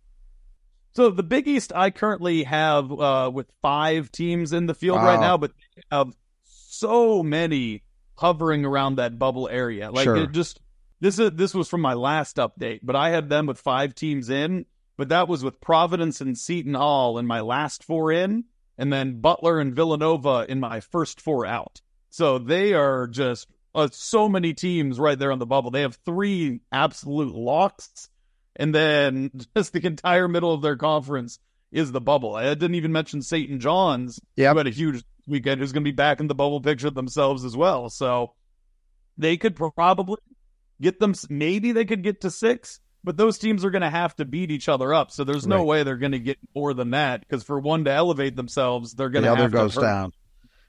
[0.95, 5.05] So the Big East, I currently have uh, with five teams in the field wow.
[5.05, 7.84] right now, but they have so many
[8.17, 9.91] hovering around that bubble area.
[9.91, 10.15] Like sure.
[10.15, 10.62] it just
[11.01, 14.29] this is this was from my last update, but I had them with five teams
[14.29, 18.45] in, but that was with Providence and Seton Hall in my last four in,
[18.77, 21.81] and then Butler and Villanova in my first four out.
[22.10, 25.71] So they are just uh, so many teams right there on the bubble.
[25.71, 28.10] They have three absolute locks,
[28.55, 31.39] and then just the entire middle of their conference
[31.71, 32.35] is the bubble.
[32.35, 33.59] I didn't even mention St.
[33.59, 34.53] John's, yep.
[34.53, 37.43] who had a huge weekend, who's going to be back in the bubble picture themselves
[37.43, 37.89] as well.
[37.89, 38.33] So
[39.17, 40.17] they could probably
[40.81, 41.13] get them.
[41.29, 44.51] Maybe they could get to six, but those teams are going to have to beat
[44.51, 45.11] each other up.
[45.11, 45.65] So there's no right.
[45.65, 49.09] way they're going to get more than that because for one to elevate themselves, they're
[49.09, 50.13] going the to other goes down.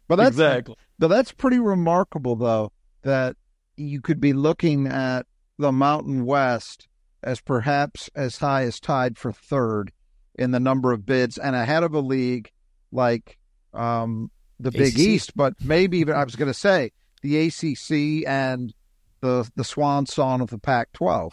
[0.08, 0.76] But that's exactly.
[0.98, 2.72] But that's pretty remarkable, though
[3.02, 3.36] that
[3.76, 5.26] you could be looking at
[5.58, 6.88] the Mountain West
[7.26, 9.92] as perhaps as high as tied for third
[10.36, 12.50] in the number of bids and ahead of a league
[12.92, 13.36] like
[13.74, 14.78] um, the ACC.
[14.78, 18.72] Big East, but maybe even I was going to say the ACC and
[19.20, 21.32] the the swan song of the Pac-12.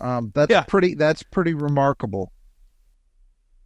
[0.00, 0.62] Um, that's yeah.
[0.62, 0.94] pretty.
[0.94, 2.32] That's pretty remarkable.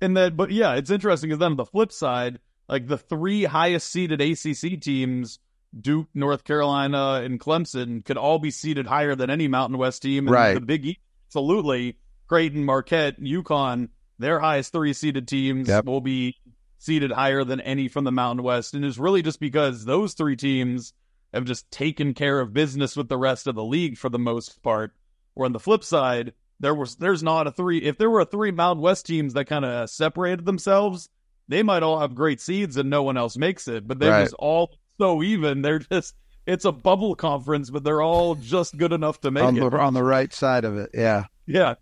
[0.00, 3.44] And then, but yeah, it's interesting because then on the flip side, like the three
[3.44, 5.38] highest seeded ACC teams
[5.78, 10.26] Duke, North Carolina, and Clemson could all be seated higher than any Mountain West team.
[10.26, 10.54] And right.
[10.54, 11.96] The Big East, absolutely.
[12.26, 13.88] Creighton, Marquette, UConn,
[14.18, 15.84] their highest three seeded teams yep.
[15.84, 16.36] will be
[16.78, 18.74] seated higher than any from the Mountain West.
[18.74, 20.92] And it's really just because those three teams
[21.32, 24.62] have just taken care of business with the rest of the league for the most
[24.62, 24.92] part.
[25.36, 28.26] Or on the flip side, there was there's not a three if there were a
[28.26, 31.08] three Mountain West teams that kind of separated themselves,
[31.48, 33.86] they might all have great seeds and no one else makes it.
[33.86, 34.24] But they right.
[34.24, 35.62] just all so even.
[35.62, 36.14] They're just
[36.50, 39.94] it's a bubble conference, but they're all just good enough to make on it on
[39.94, 40.90] the right side of it.
[40.92, 41.74] Yeah, yeah.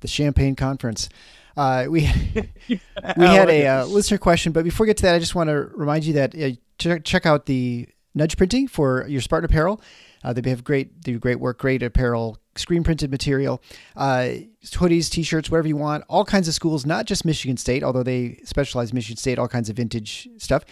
[0.00, 1.08] The Champagne Conference.
[1.56, 2.00] Uh, we
[2.68, 2.80] we
[3.16, 5.70] had a uh, listener question, but before we get to that, I just want to
[5.74, 9.80] remind you that uh, check, check out the Nudge Printing for your Spartan apparel.
[10.24, 13.60] Uh, they have great, they do great work, great apparel, screen printed material,
[13.96, 14.28] uh,
[14.62, 16.04] hoodies, t-shirts, whatever you want.
[16.08, 19.68] All kinds of schools, not just Michigan State, although they specialize Michigan State, all kinds
[19.68, 20.64] of vintage stuff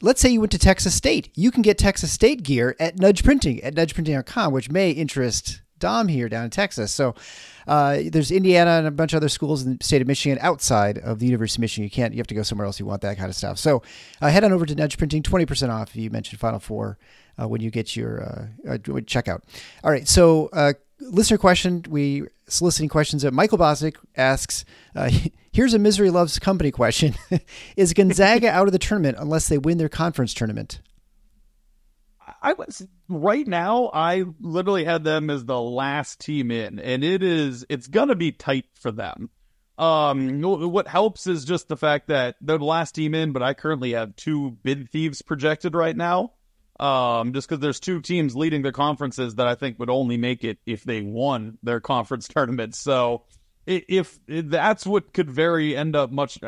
[0.00, 1.30] let's say you went to Texas State.
[1.34, 6.08] You can get Texas State gear at Nudge Printing at nudgeprinting.com, which may interest Dom
[6.08, 6.90] here down in Texas.
[6.92, 7.14] So
[7.66, 10.98] uh, there's Indiana and a bunch of other schools in the state of Michigan outside
[10.98, 11.84] of the University of Michigan.
[11.84, 12.78] You can't, you have to go somewhere else.
[12.80, 13.58] You want that kind of stuff.
[13.58, 13.82] So
[14.20, 16.98] uh, head on over to Nudge Printing, 20% off if you mention Final Four
[17.40, 19.42] uh, when you get your uh, uh, checkout.
[19.84, 20.08] All right.
[20.08, 21.84] So uh, listener question.
[21.88, 23.22] We soliciting questions.
[23.22, 24.64] That Michael Bostic asks.
[24.94, 25.10] Uh,
[25.52, 27.14] here's a misery loves company question:
[27.76, 30.80] Is Gonzaga out of the tournament unless they win their conference tournament?
[32.42, 33.90] I was right now.
[33.92, 38.32] I literally had them as the last team in, and it is it's gonna be
[38.32, 39.30] tight for them.
[39.78, 43.52] Um, what helps is just the fact that they're the last team in, but I
[43.52, 46.32] currently have two bid thieves projected right now.
[46.78, 50.44] Um, just because there's two teams leading their conferences that I think would only make
[50.44, 52.74] it if they won their conference tournament.
[52.74, 53.24] So
[53.66, 56.38] if, if that's what could very end up much,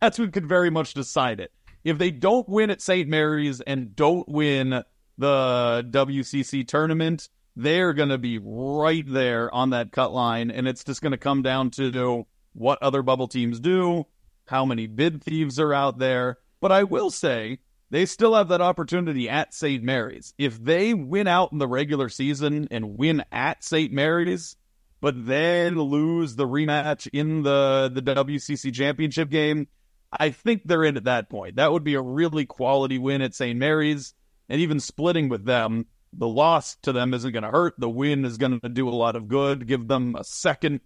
[0.00, 1.52] that's what could very much decide it.
[1.84, 3.08] If they don't win at St.
[3.08, 4.82] Mary's and don't win
[5.18, 10.50] the WCC tournament, they're going to be right there on that cut line.
[10.50, 14.06] And it's just going to come down to what other bubble teams do,
[14.46, 16.38] how many bid thieves are out there.
[16.60, 17.58] But I will say,
[17.90, 19.82] they still have that opportunity at St.
[19.82, 20.34] Mary's.
[20.38, 23.92] If they win out in the regular season and win at St.
[23.92, 24.56] Mary's,
[25.00, 29.68] but then lose the rematch in the, the WCC championship game,
[30.10, 31.56] I think they're in at that point.
[31.56, 33.58] That would be a really quality win at St.
[33.58, 34.14] Mary's.
[34.48, 37.74] And even splitting with them, the loss to them isn't going to hurt.
[37.78, 40.80] The win is going to do a lot of good, give them a second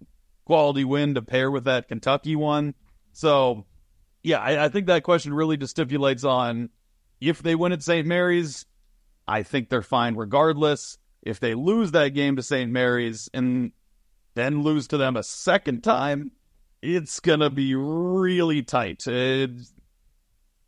[0.44, 2.74] quality win to pair with that Kentucky one.
[3.12, 3.66] So,
[4.22, 6.70] yeah, I, I think that question really just stipulates on
[7.20, 8.06] if they win at St.
[8.06, 8.66] Mary's,
[9.26, 10.98] I think they're fine regardless.
[11.22, 12.70] If they lose that game to St.
[12.70, 13.72] Mary's and
[14.34, 16.30] then lose to them a second time,
[16.80, 19.06] it's going to be really tight.
[19.06, 19.72] It's,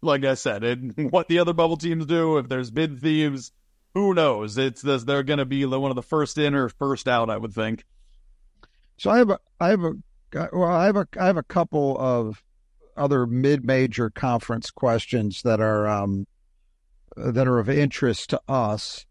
[0.02, 0.78] like I said, it,
[1.10, 3.52] what the other bubble teams do, if there's bid thieves,
[3.94, 4.58] who knows?
[4.58, 7.36] It's this, they're going to be one of the first in or first out, I
[7.36, 7.84] would think.
[8.96, 9.92] So I have a, I have a,
[10.52, 12.42] well, I have a, I have a couple of
[12.96, 16.26] other mid-major conference questions that are um,
[17.16, 19.06] that are of interest to us.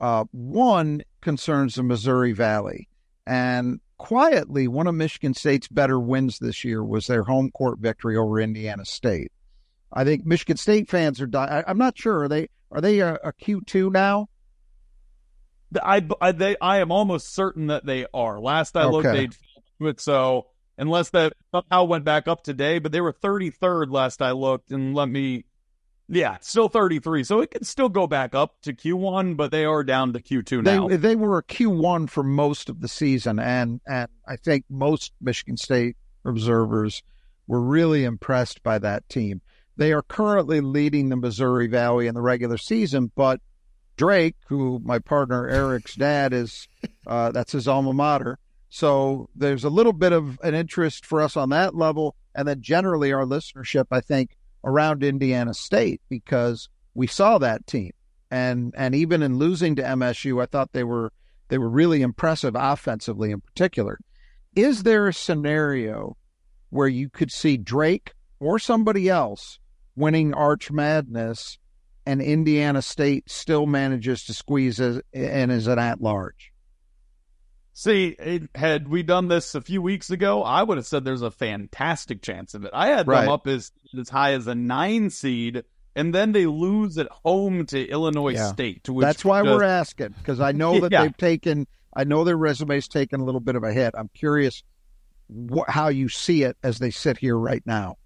[0.00, 2.88] Uh, one concerns the Missouri Valley.
[3.26, 8.16] And quietly, one of Michigan State's better wins this year was their home court victory
[8.16, 9.30] over Indiana State.
[9.92, 11.26] I think Michigan State fans are.
[11.26, 12.22] Di- I, am not sure.
[12.22, 14.28] Are they are they a a Q2 now?
[15.82, 18.40] I, I, they, I am almost certain that they are.
[18.40, 19.20] Last I looked, Okay.
[19.80, 20.00] they'd it.
[20.00, 20.46] So
[20.78, 24.70] unless that somehow went back up today, but they were 33rd last I looked.
[24.70, 25.44] And let me,
[26.12, 27.24] yeah, still 33.
[27.24, 30.62] So it can still go back up to Q1, but they are down to Q2
[30.62, 30.88] now.
[30.88, 35.12] They they were a Q1 for most of the season, and and I think most
[35.22, 37.02] Michigan State observers
[37.46, 39.40] were really impressed by that team.
[39.78, 43.40] They are currently leading the Missouri Valley in the regular season, but
[43.96, 46.68] Drake, who my partner Eric's dad is,
[47.06, 48.38] uh, that's his alma mater.
[48.68, 52.60] So there's a little bit of an interest for us on that level, and then
[52.60, 57.92] generally our listenership, I think, around Indiana State because we saw that team
[58.32, 61.12] and and even in losing to MSU, I thought they were
[61.48, 63.98] they were really impressive offensively in particular.
[64.56, 66.16] Is there a scenario
[66.70, 69.58] where you could see Drake or somebody else
[69.96, 71.58] winning Arch Madness,
[72.06, 76.51] and Indiana State still manages to squeeze as, in as an at large?
[77.74, 81.22] See, it, had we done this a few weeks ago, I would have said there's
[81.22, 82.70] a fantastic chance of it.
[82.74, 83.22] I had Right.
[83.22, 85.64] them up as as high as a nine seed,
[85.96, 88.52] and then they lose at home to Illinois Yeah.
[88.52, 88.86] State.
[88.88, 91.02] Which That's why we're asking because I know that Yeah.
[91.04, 91.66] they've taken.
[91.94, 93.94] I know their resume's taken a little bit of a hit.
[93.96, 94.62] I'm curious
[95.30, 97.96] wh- how you see it as they sit here right now.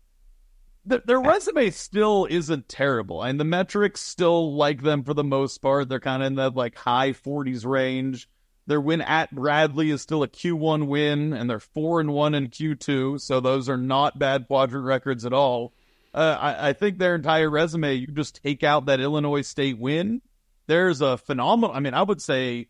[0.84, 5.58] Their, their resume still isn't terrible, and the metrics still like them for the most
[5.58, 5.88] part.
[5.88, 8.28] They're kind of in that like high 40s range.
[8.66, 12.48] Their win at Bradley is still a Q1 win, and they're four and one in
[12.48, 15.72] Q2, so those are not bad quadrant records at all.
[16.12, 20.20] Uh, I, I think their entire resume, you just take out that Illinois State win.
[20.66, 21.76] There's a phenomenal.
[21.76, 22.68] I mean, I would say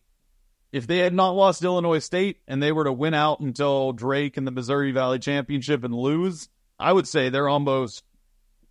[0.72, 4.36] if they had not lost Illinois State and they were to win out until Drake
[4.36, 8.04] and the Missouri Valley Championship and lose, I would say they're almost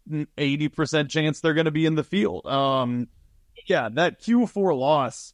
[0.10, 2.46] 80% chance they're going to be in the field.
[2.46, 3.08] Um,
[3.66, 5.34] yeah, that Q4 loss,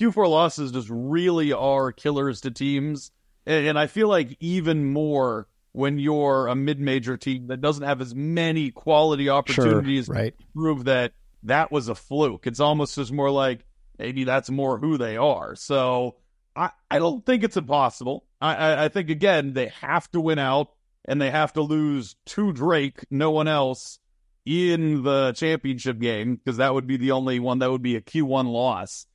[0.00, 3.10] Q4 losses just really are killers to teams.
[3.46, 7.84] And, and I feel like even more when you're a mid major team that doesn't
[7.84, 10.36] have as many quality opportunities right.
[10.36, 11.12] to prove that
[11.44, 12.46] that was a fluke.
[12.46, 13.64] It's almost just more like
[13.98, 15.54] maybe that's more who they are.
[15.54, 16.16] So
[16.56, 18.24] I, I don't think it's impossible.
[18.40, 20.72] I, I, I think, again, they have to win out
[21.04, 23.98] and they have to lose to Drake, no one else,
[24.46, 28.00] in the championship game because that would be the only one that would be a
[28.00, 29.06] Q1 loss.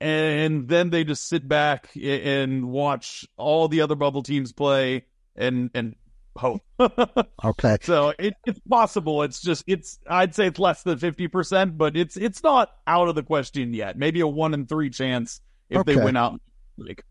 [0.00, 5.04] And then they just sit back and watch all the other bubble teams play
[5.36, 5.94] and and
[6.36, 6.60] hope.
[7.44, 7.76] Okay.
[7.82, 9.22] so it, it's possible.
[9.22, 13.08] It's just it's I'd say it's less than fifty percent, but it's it's not out
[13.08, 13.98] of the question yet.
[13.98, 15.40] Maybe a one in three chance
[15.70, 16.04] if they Okay.
[16.04, 16.40] win out.
[16.78, 17.04] Like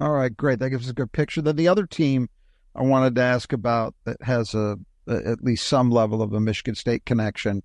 [0.00, 0.60] All right, great.
[0.60, 1.42] That gives us a good picture.
[1.42, 2.28] Then the other team
[2.74, 4.78] I wanted to ask about that has a,
[5.08, 7.62] a at least some level of a Michigan State connection.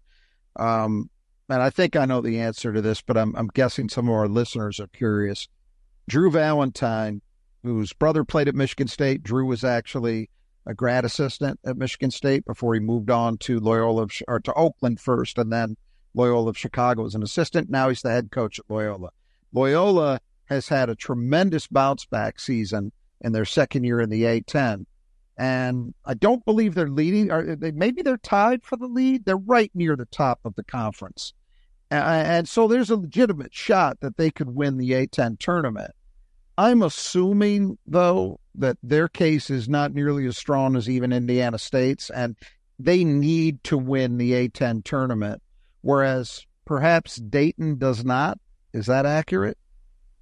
[0.55, 1.09] Um,
[1.50, 4.16] and I think I know the answer to this, but I'm I'm guessing some of
[4.16, 5.48] our listeners are curious.
[6.08, 7.22] Drew Valentine,
[7.64, 9.24] whose brother played at Michigan State.
[9.24, 10.30] Drew was actually
[10.66, 15.00] a grad assistant at Michigan State before he moved on to Loyola or to Oakland
[15.00, 15.78] first, and then
[16.14, 17.70] Loyola of Chicago as an assistant.
[17.70, 19.10] Now he's the head coach at Loyola.
[19.54, 22.91] Loyola has had a tremendous bounce back season
[23.22, 24.86] in their second year in the A10.
[25.38, 27.29] And I don't believe they're leading.
[27.29, 27.71] Are they?
[27.71, 29.25] Maybe they're tied for the lead.
[29.25, 31.33] They're right near the top of the conference,
[31.91, 35.91] A- and so there's a legitimate shot that they could win the A10 tournament.
[36.57, 42.09] I'm assuming though that their case is not nearly as strong as even Indiana State's,
[42.09, 42.38] and
[42.79, 45.41] they need to win the A10 tournament,
[45.81, 48.39] whereas perhaps Dayton does not.
[48.73, 49.57] Is that accurate?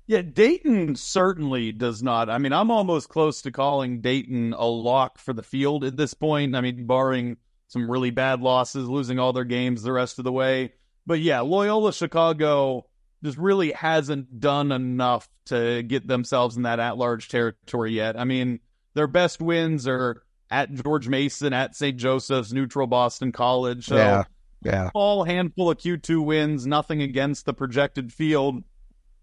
[0.06, 2.30] Yeah, Dayton certainly does not.
[2.30, 6.14] I mean, I'm almost close to calling Dayton a lock for the field at this
[6.14, 6.56] point.
[6.56, 7.38] I mean, barring
[7.70, 10.74] some really bad losses, losing all their games the rest of the way.
[11.06, 12.86] But yeah, Loyola Chicago
[13.24, 18.20] just really hasn't done enough to get themselves in that at large territory yet.
[18.20, 18.60] I mean,
[18.96, 21.98] their best wins are at George Mason, at St.
[21.98, 23.86] Joseph's, neutral Boston College.
[23.86, 24.24] So Yeah.
[24.62, 24.92] Yeah.
[24.92, 28.64] small handful of Q2 wins, nothing against the projected field,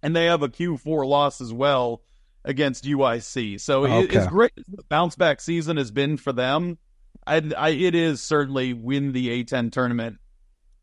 [0.03, 2.03] and they have a Q4 loss as well
[2.45, 3.61] against UIC.
[3.61, 4.17] So it, Okay.
[4.19, 4.53] it's great.
[4.57, 6.79] The bounce back season has been for them.
[7.27, 10.17] I, I, it is certainly win the A10 tournament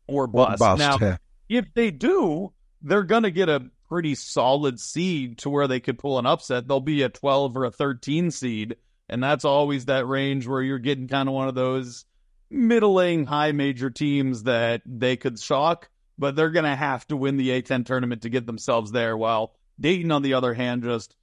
[0.06, 0.60] or bust.
[0.60, 1.16] Bust, Now, yeah.
[1.48, 2.52] if they do,
[2.82, 6.68] they're going to get a pretty solid seed to where they could pull an upset.
[6.68, 8.76] They'll be a 12 or a 13 seed,
[9.08, 12.04] and that's always that range where you're getting kind of one of those
[12.50, 15.88] middling high major teams that they could shock,
[16.18, 19.16] but they're going to have to win the A10 tournament to get themselves there.
[19.16, 21.14] While Dayton, on the other hand, just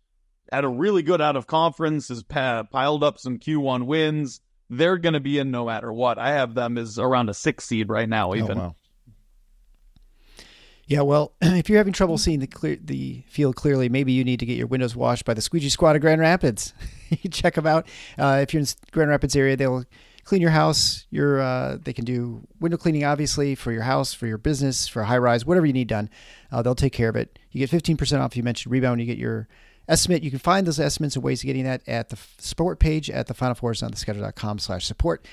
[0.51, 4.41] had a really good out of conference, has piled up some Q1 wins.
[4.69, 6.17] They're going to be in no matter what.
[6.17, 8.57] I have them as around a six seed right now, even.
[8.57, 8.75] Oh, wow.
[10.87, 14.39] Yeah, well, if you're having trouble seeing the clear, the field clearly, maybe you need
[14.39, 16.73] to get your windows washed by the Squeegee Squad of Grand Rapids.
[17.09, 17.87] you check them out.
[18.17, 19.83] Uh, if you're in Grand Rapids area, they'll
[20.25, 21.05] clean your house.
[21.09, 25.03] Your uh, they can do window cleaning, obviously, for your house, for your business, for
[25.03, 26.09] high rise, whatever you need done.
[26.51, 27.39] Uh, they'll take care of it.
[27.51, 28.35] You get 15% off.
[28.35, 28.99] You mentioned rebound.
[28.99, 29.47] You get your
[29.87, 30.23] estimate.
[30.23, 33.27] You can find those estimates and ways of getting that at the support page at
[33.27, 35.25] the Final Fours on the schedule.com slash support.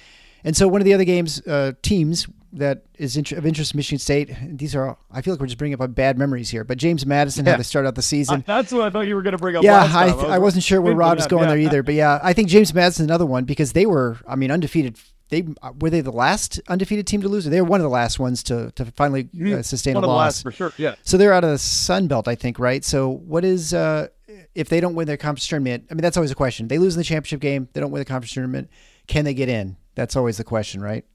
[0.45, 3.99] And so one of the other games, uh, teams that is of interest to Michigan
[3.99, 7.07] State, these are, I feel like we're just bringing up bad memories here, but James
[7.07, 7.53] Madison Yeah.
[7.53, 8.41] had to start out the season.
[8.41, 9.65] I- that's what I thought you were going to bring up.
[9.65, 11.49] yeah, last I, th- I wasn't sure where waiting Rod for was going yeah.
[11.51, 14.51] there either, but yeah, I think James Madison's another one because they were, I mean,
[14.51, 14.97] undefeated.
[15.31, 15.47] They
[15.81, 17.47] were they the last undefeated team to lose.
[17.47, 20.07] Or they were one of the last ones to to finally uh, sustain One a
[20.07, 20.19] of the loss.
[20.19, 20.73] last for sure.
[20.77, 20.97] Yeah.
[21.05, 22.85] So they're out of the Sun Belt, I think, right?
[22.85, 24.09] So what is uh,
[24.55, 25.87] if they don't win their conference tournament?
[25.91, 26.69] I mean, that's always a question.
[26.69, 27.67] They lose in the championship game.
[27.73, 28.69] They don't win the conference tournament.
[29.07, 29.79] Can they get in?
[29.95, 31.07] That's always the question, right?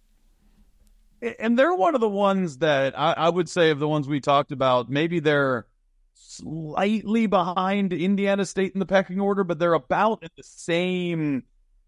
[1.22, 4.20] And they're one of the ones that I, I would say of the ones we
[4.20, 4.90] talked about.
[4.90, 5.66] Maybe they're
[6.14, 11.44] slightly behind Indiana State in the pecking order, but they're about at the same.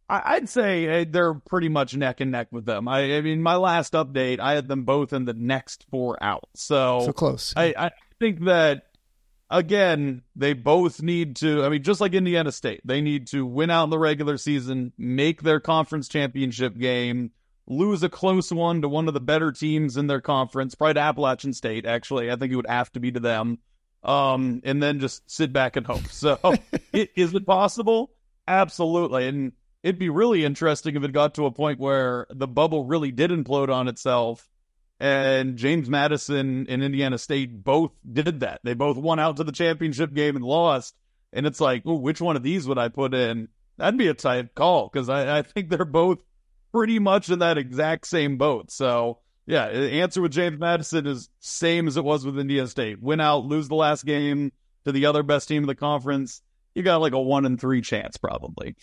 [0.09, 2.87] I, I'd say uh, they're pretty much neck and neck with them.
[2.87, 6.49] I, I mean, my last update, I had them both in the next four out.
[6.55, 7.53] So, So close.
[7.55, 8.85] I, I think that
[9.49, 11.63] again, they both need to.
[11.63, 14.93] I mean, just like Indiana State, they need to win out in the regular season,
[14.97, 17.31] make their conference championship game,
[17.69, 20.99] lose a close one to one of the better teams in their conference, probably to
[20.99, 21.85] Appalachian State.
[21.85, 23.59] Actually, I think it would have to be to them,
[24.03, 26.07] um, and then just sit back and hope.
[26.07, 26.39] So,
[26.93, 28.11] it, is it possible?
[28.47, 29.51] Absolutely, and.
[29.81, 33.31] It'd be really interesting if it got to a point where the bubble really did
[33.31, 34.49] implode on itself
[34.99, 38.59] and James Madison and Indiana State both did that.
[38.63, 40.95] They both won out to the championship game and lost.
[41.31, 43.47] And it's like, ooh, which one of these would I put in?
[43.77, 46.19] That'd be a tight call because I, I think they're both
[46.71, 48.71] pretty much in that exact same boat.
[48.71, 53.01] So, yeah, the answer with James Madison is same as it was with Indiana State.
[53.01, 54.51] Win out, lose the last game
[54.85, 56.41] to the other best team in the conference.
[56.75, 58.75] You got like a one in three chance, probably.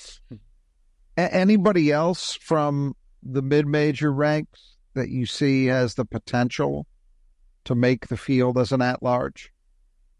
[1.16, 6.86] Anybody else from the mid-major ranks that you see has the potential
[7.64, 9.52] to make the field as an at-large?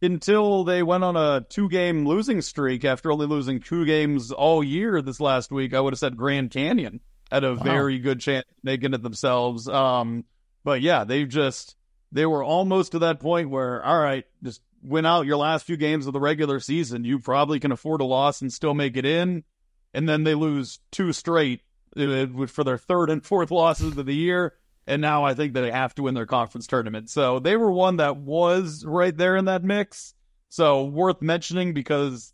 [0.03, 4.63] until they went on a two game losing streak after only losing two games all
[4.63, 7.01] year this last week, I would have said Grand Canyon
[7.31, 9.69] had a very good chance of making it themselves.
[9.69, 10.25] Um,
[10.65, 11.77] but yeah, they've just
[12.13, 15.77] they were almost to that point where all right, just win out your last few
[15.77, 17.05] games of the regular season.
[17.05, 19.45] You probably can afford a loss and still make it in.
[19.93, 21.63] And then they lose two straight
[21.97, 24.55] uh, for their third and fourth losses of the year.
[24.87, 27.11] And now I think they have to win their conference tournament.
[27.11, 30.15] So they were one that was right there in that mix.
[30.49, 32.33] So worth mentioning because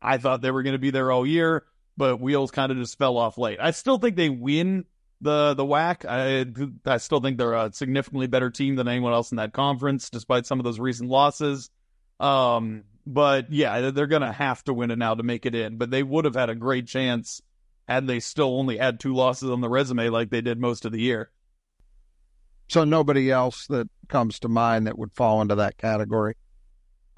[0.00, 1.64] I thought they were going to be there all year,
[2.00, 3.58] but wheels kind of just fell off late.
[3.60, 4.86] I still think they win
[5.20, 6.06] the the WAC.
[6.08, 10.08] I I still think they're a significantly better team than anyone else in that conference,
[10.08, 11.68] despite some of those recent losses.
[12.18, 15.76] Um, but yeah, they're to have to win it now to make it in.
[15.76, 17.42] But they would have had a great chance
[17.86, 20.92] had they still only had two losses on the resume like they did most of
[20.92, 21.30] the year.
[22.70, 26.36] So nobody else that comes to mind that would fall into that category.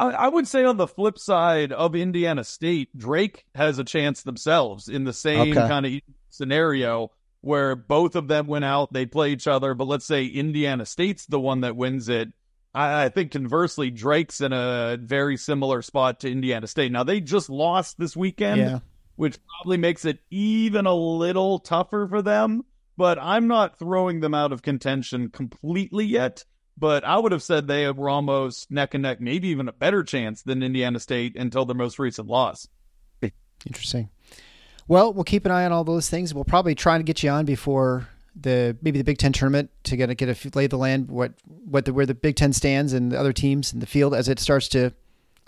[0.03, 4.23] I, I would say on the flip side of Indiana State, Drake has a chance
[4.23, 5.69] themselves in the same Okay.
[5.69, 5.93] kind of
[6.31, 10.87] scenario where both of them went out, they play each other, but let's say Indiana
[10.87, 12.29] State's the one that wins it.
[12.75, 16.93] I, I think conversely, Drake's in a very similar spot to Indiana State.
[16.93, 18.79] Now they just lost this weekend, Yeah.
[19.17, 22.63] which probably makes it even a little tougher for them.
[22.97, 26.45] But I'm not throwing them out of contention completely yet.
[26.77, 30.03] But I would have said they were almost neck and neck, maybe even a better
[30.03, 32.67] chance than Indiana State until their most recent loss.
[33.67, 34.11] Interesting.
[34.89, 36.35] Well, we'll keep an eye on all those things.
[36.35, 39.97] We'll probably try to get you on before the maybe the Big Ten tournament to
[39.97, 42.53] get a, get a lay of the land what what the where the Big Ten
[42.53, 44.93] stands and the other teams in the field as it starts to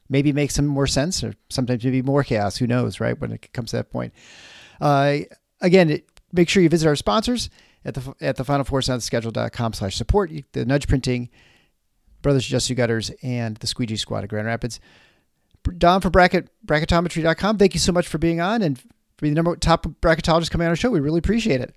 [0.09, 2.57] maybe make some more sense or sometimes maybe more chaos.
[2.57, 3.19] Who knows, right?
[3.19, 4.13] When it comes to that point.
[4.81, 5.19] Uh,
[5.61, 6.01] again,
[6.33, 7.49] make sure you visit our sponsors
[7.85, 10.31] at the at the Final Four schedule.com slash support.
[10.53, 11.31] The Nudge Printing,
[12.23, 14.81] Brothers Justy Gutters, and the Squeegee Squad of Grand Rapids.
[15.79, 17.59] Dom for bracket bracketometry.com.
[17.59, 18.87] Thank you so much for being on and for
[19.21, 20.91] being the number top bracketologist coming on our show.
[20.91, 21.75] We really appreciate it.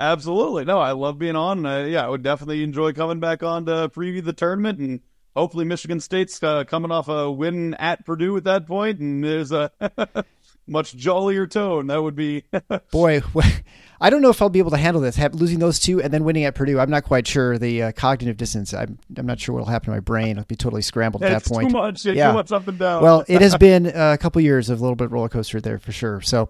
[0.00, 0.64] Absolutely.
[0.64, 1.66] No, I love being on.
[1.66, 4.78] Uh, yeah, I would definitely enjoy coming back on to preview the tournament.
[4.78, 5.00] And
[5.34, 9.50] hopefully, Michigan State's uh, coming off a win at Purdue at that point, And there's
[9.50, 9.72] a
[10.68, 11.86] much jollier tone.
[11.88, 12.44] That would be
[12.92, 13.22] Boy,
[14.00, 15.16] I don't know if I'll be able to handle this.
[15.16, 17.58] Have, losing those two and then winning at Purdue, I'm not quite sure.
[17.58, 20.38] The uh, cognitive distance, I'm, I'm not sure what will happen to my brain.
[20.38, 21.70] I'll be totally scrambled at it's that point.
[21.70, 22.04] too much.
[22.04, 22.28] Yeah, Yeah.
[22.28, 23.02] too much up and down.
[23.02, 25.90] Well, it has been a couple years of a little bit roller coaster there for
[25.92, 26.20] sure.
[26.20, 26.48] So,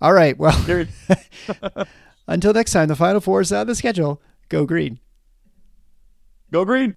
[0.00, 0.38] all right.
[0.38, 0.54] Well,
[2.28, 4.20] until next time, the Final Four is out of the schedule.
[4.48, 5.00] Go green.
[6.52, 6.96] go green.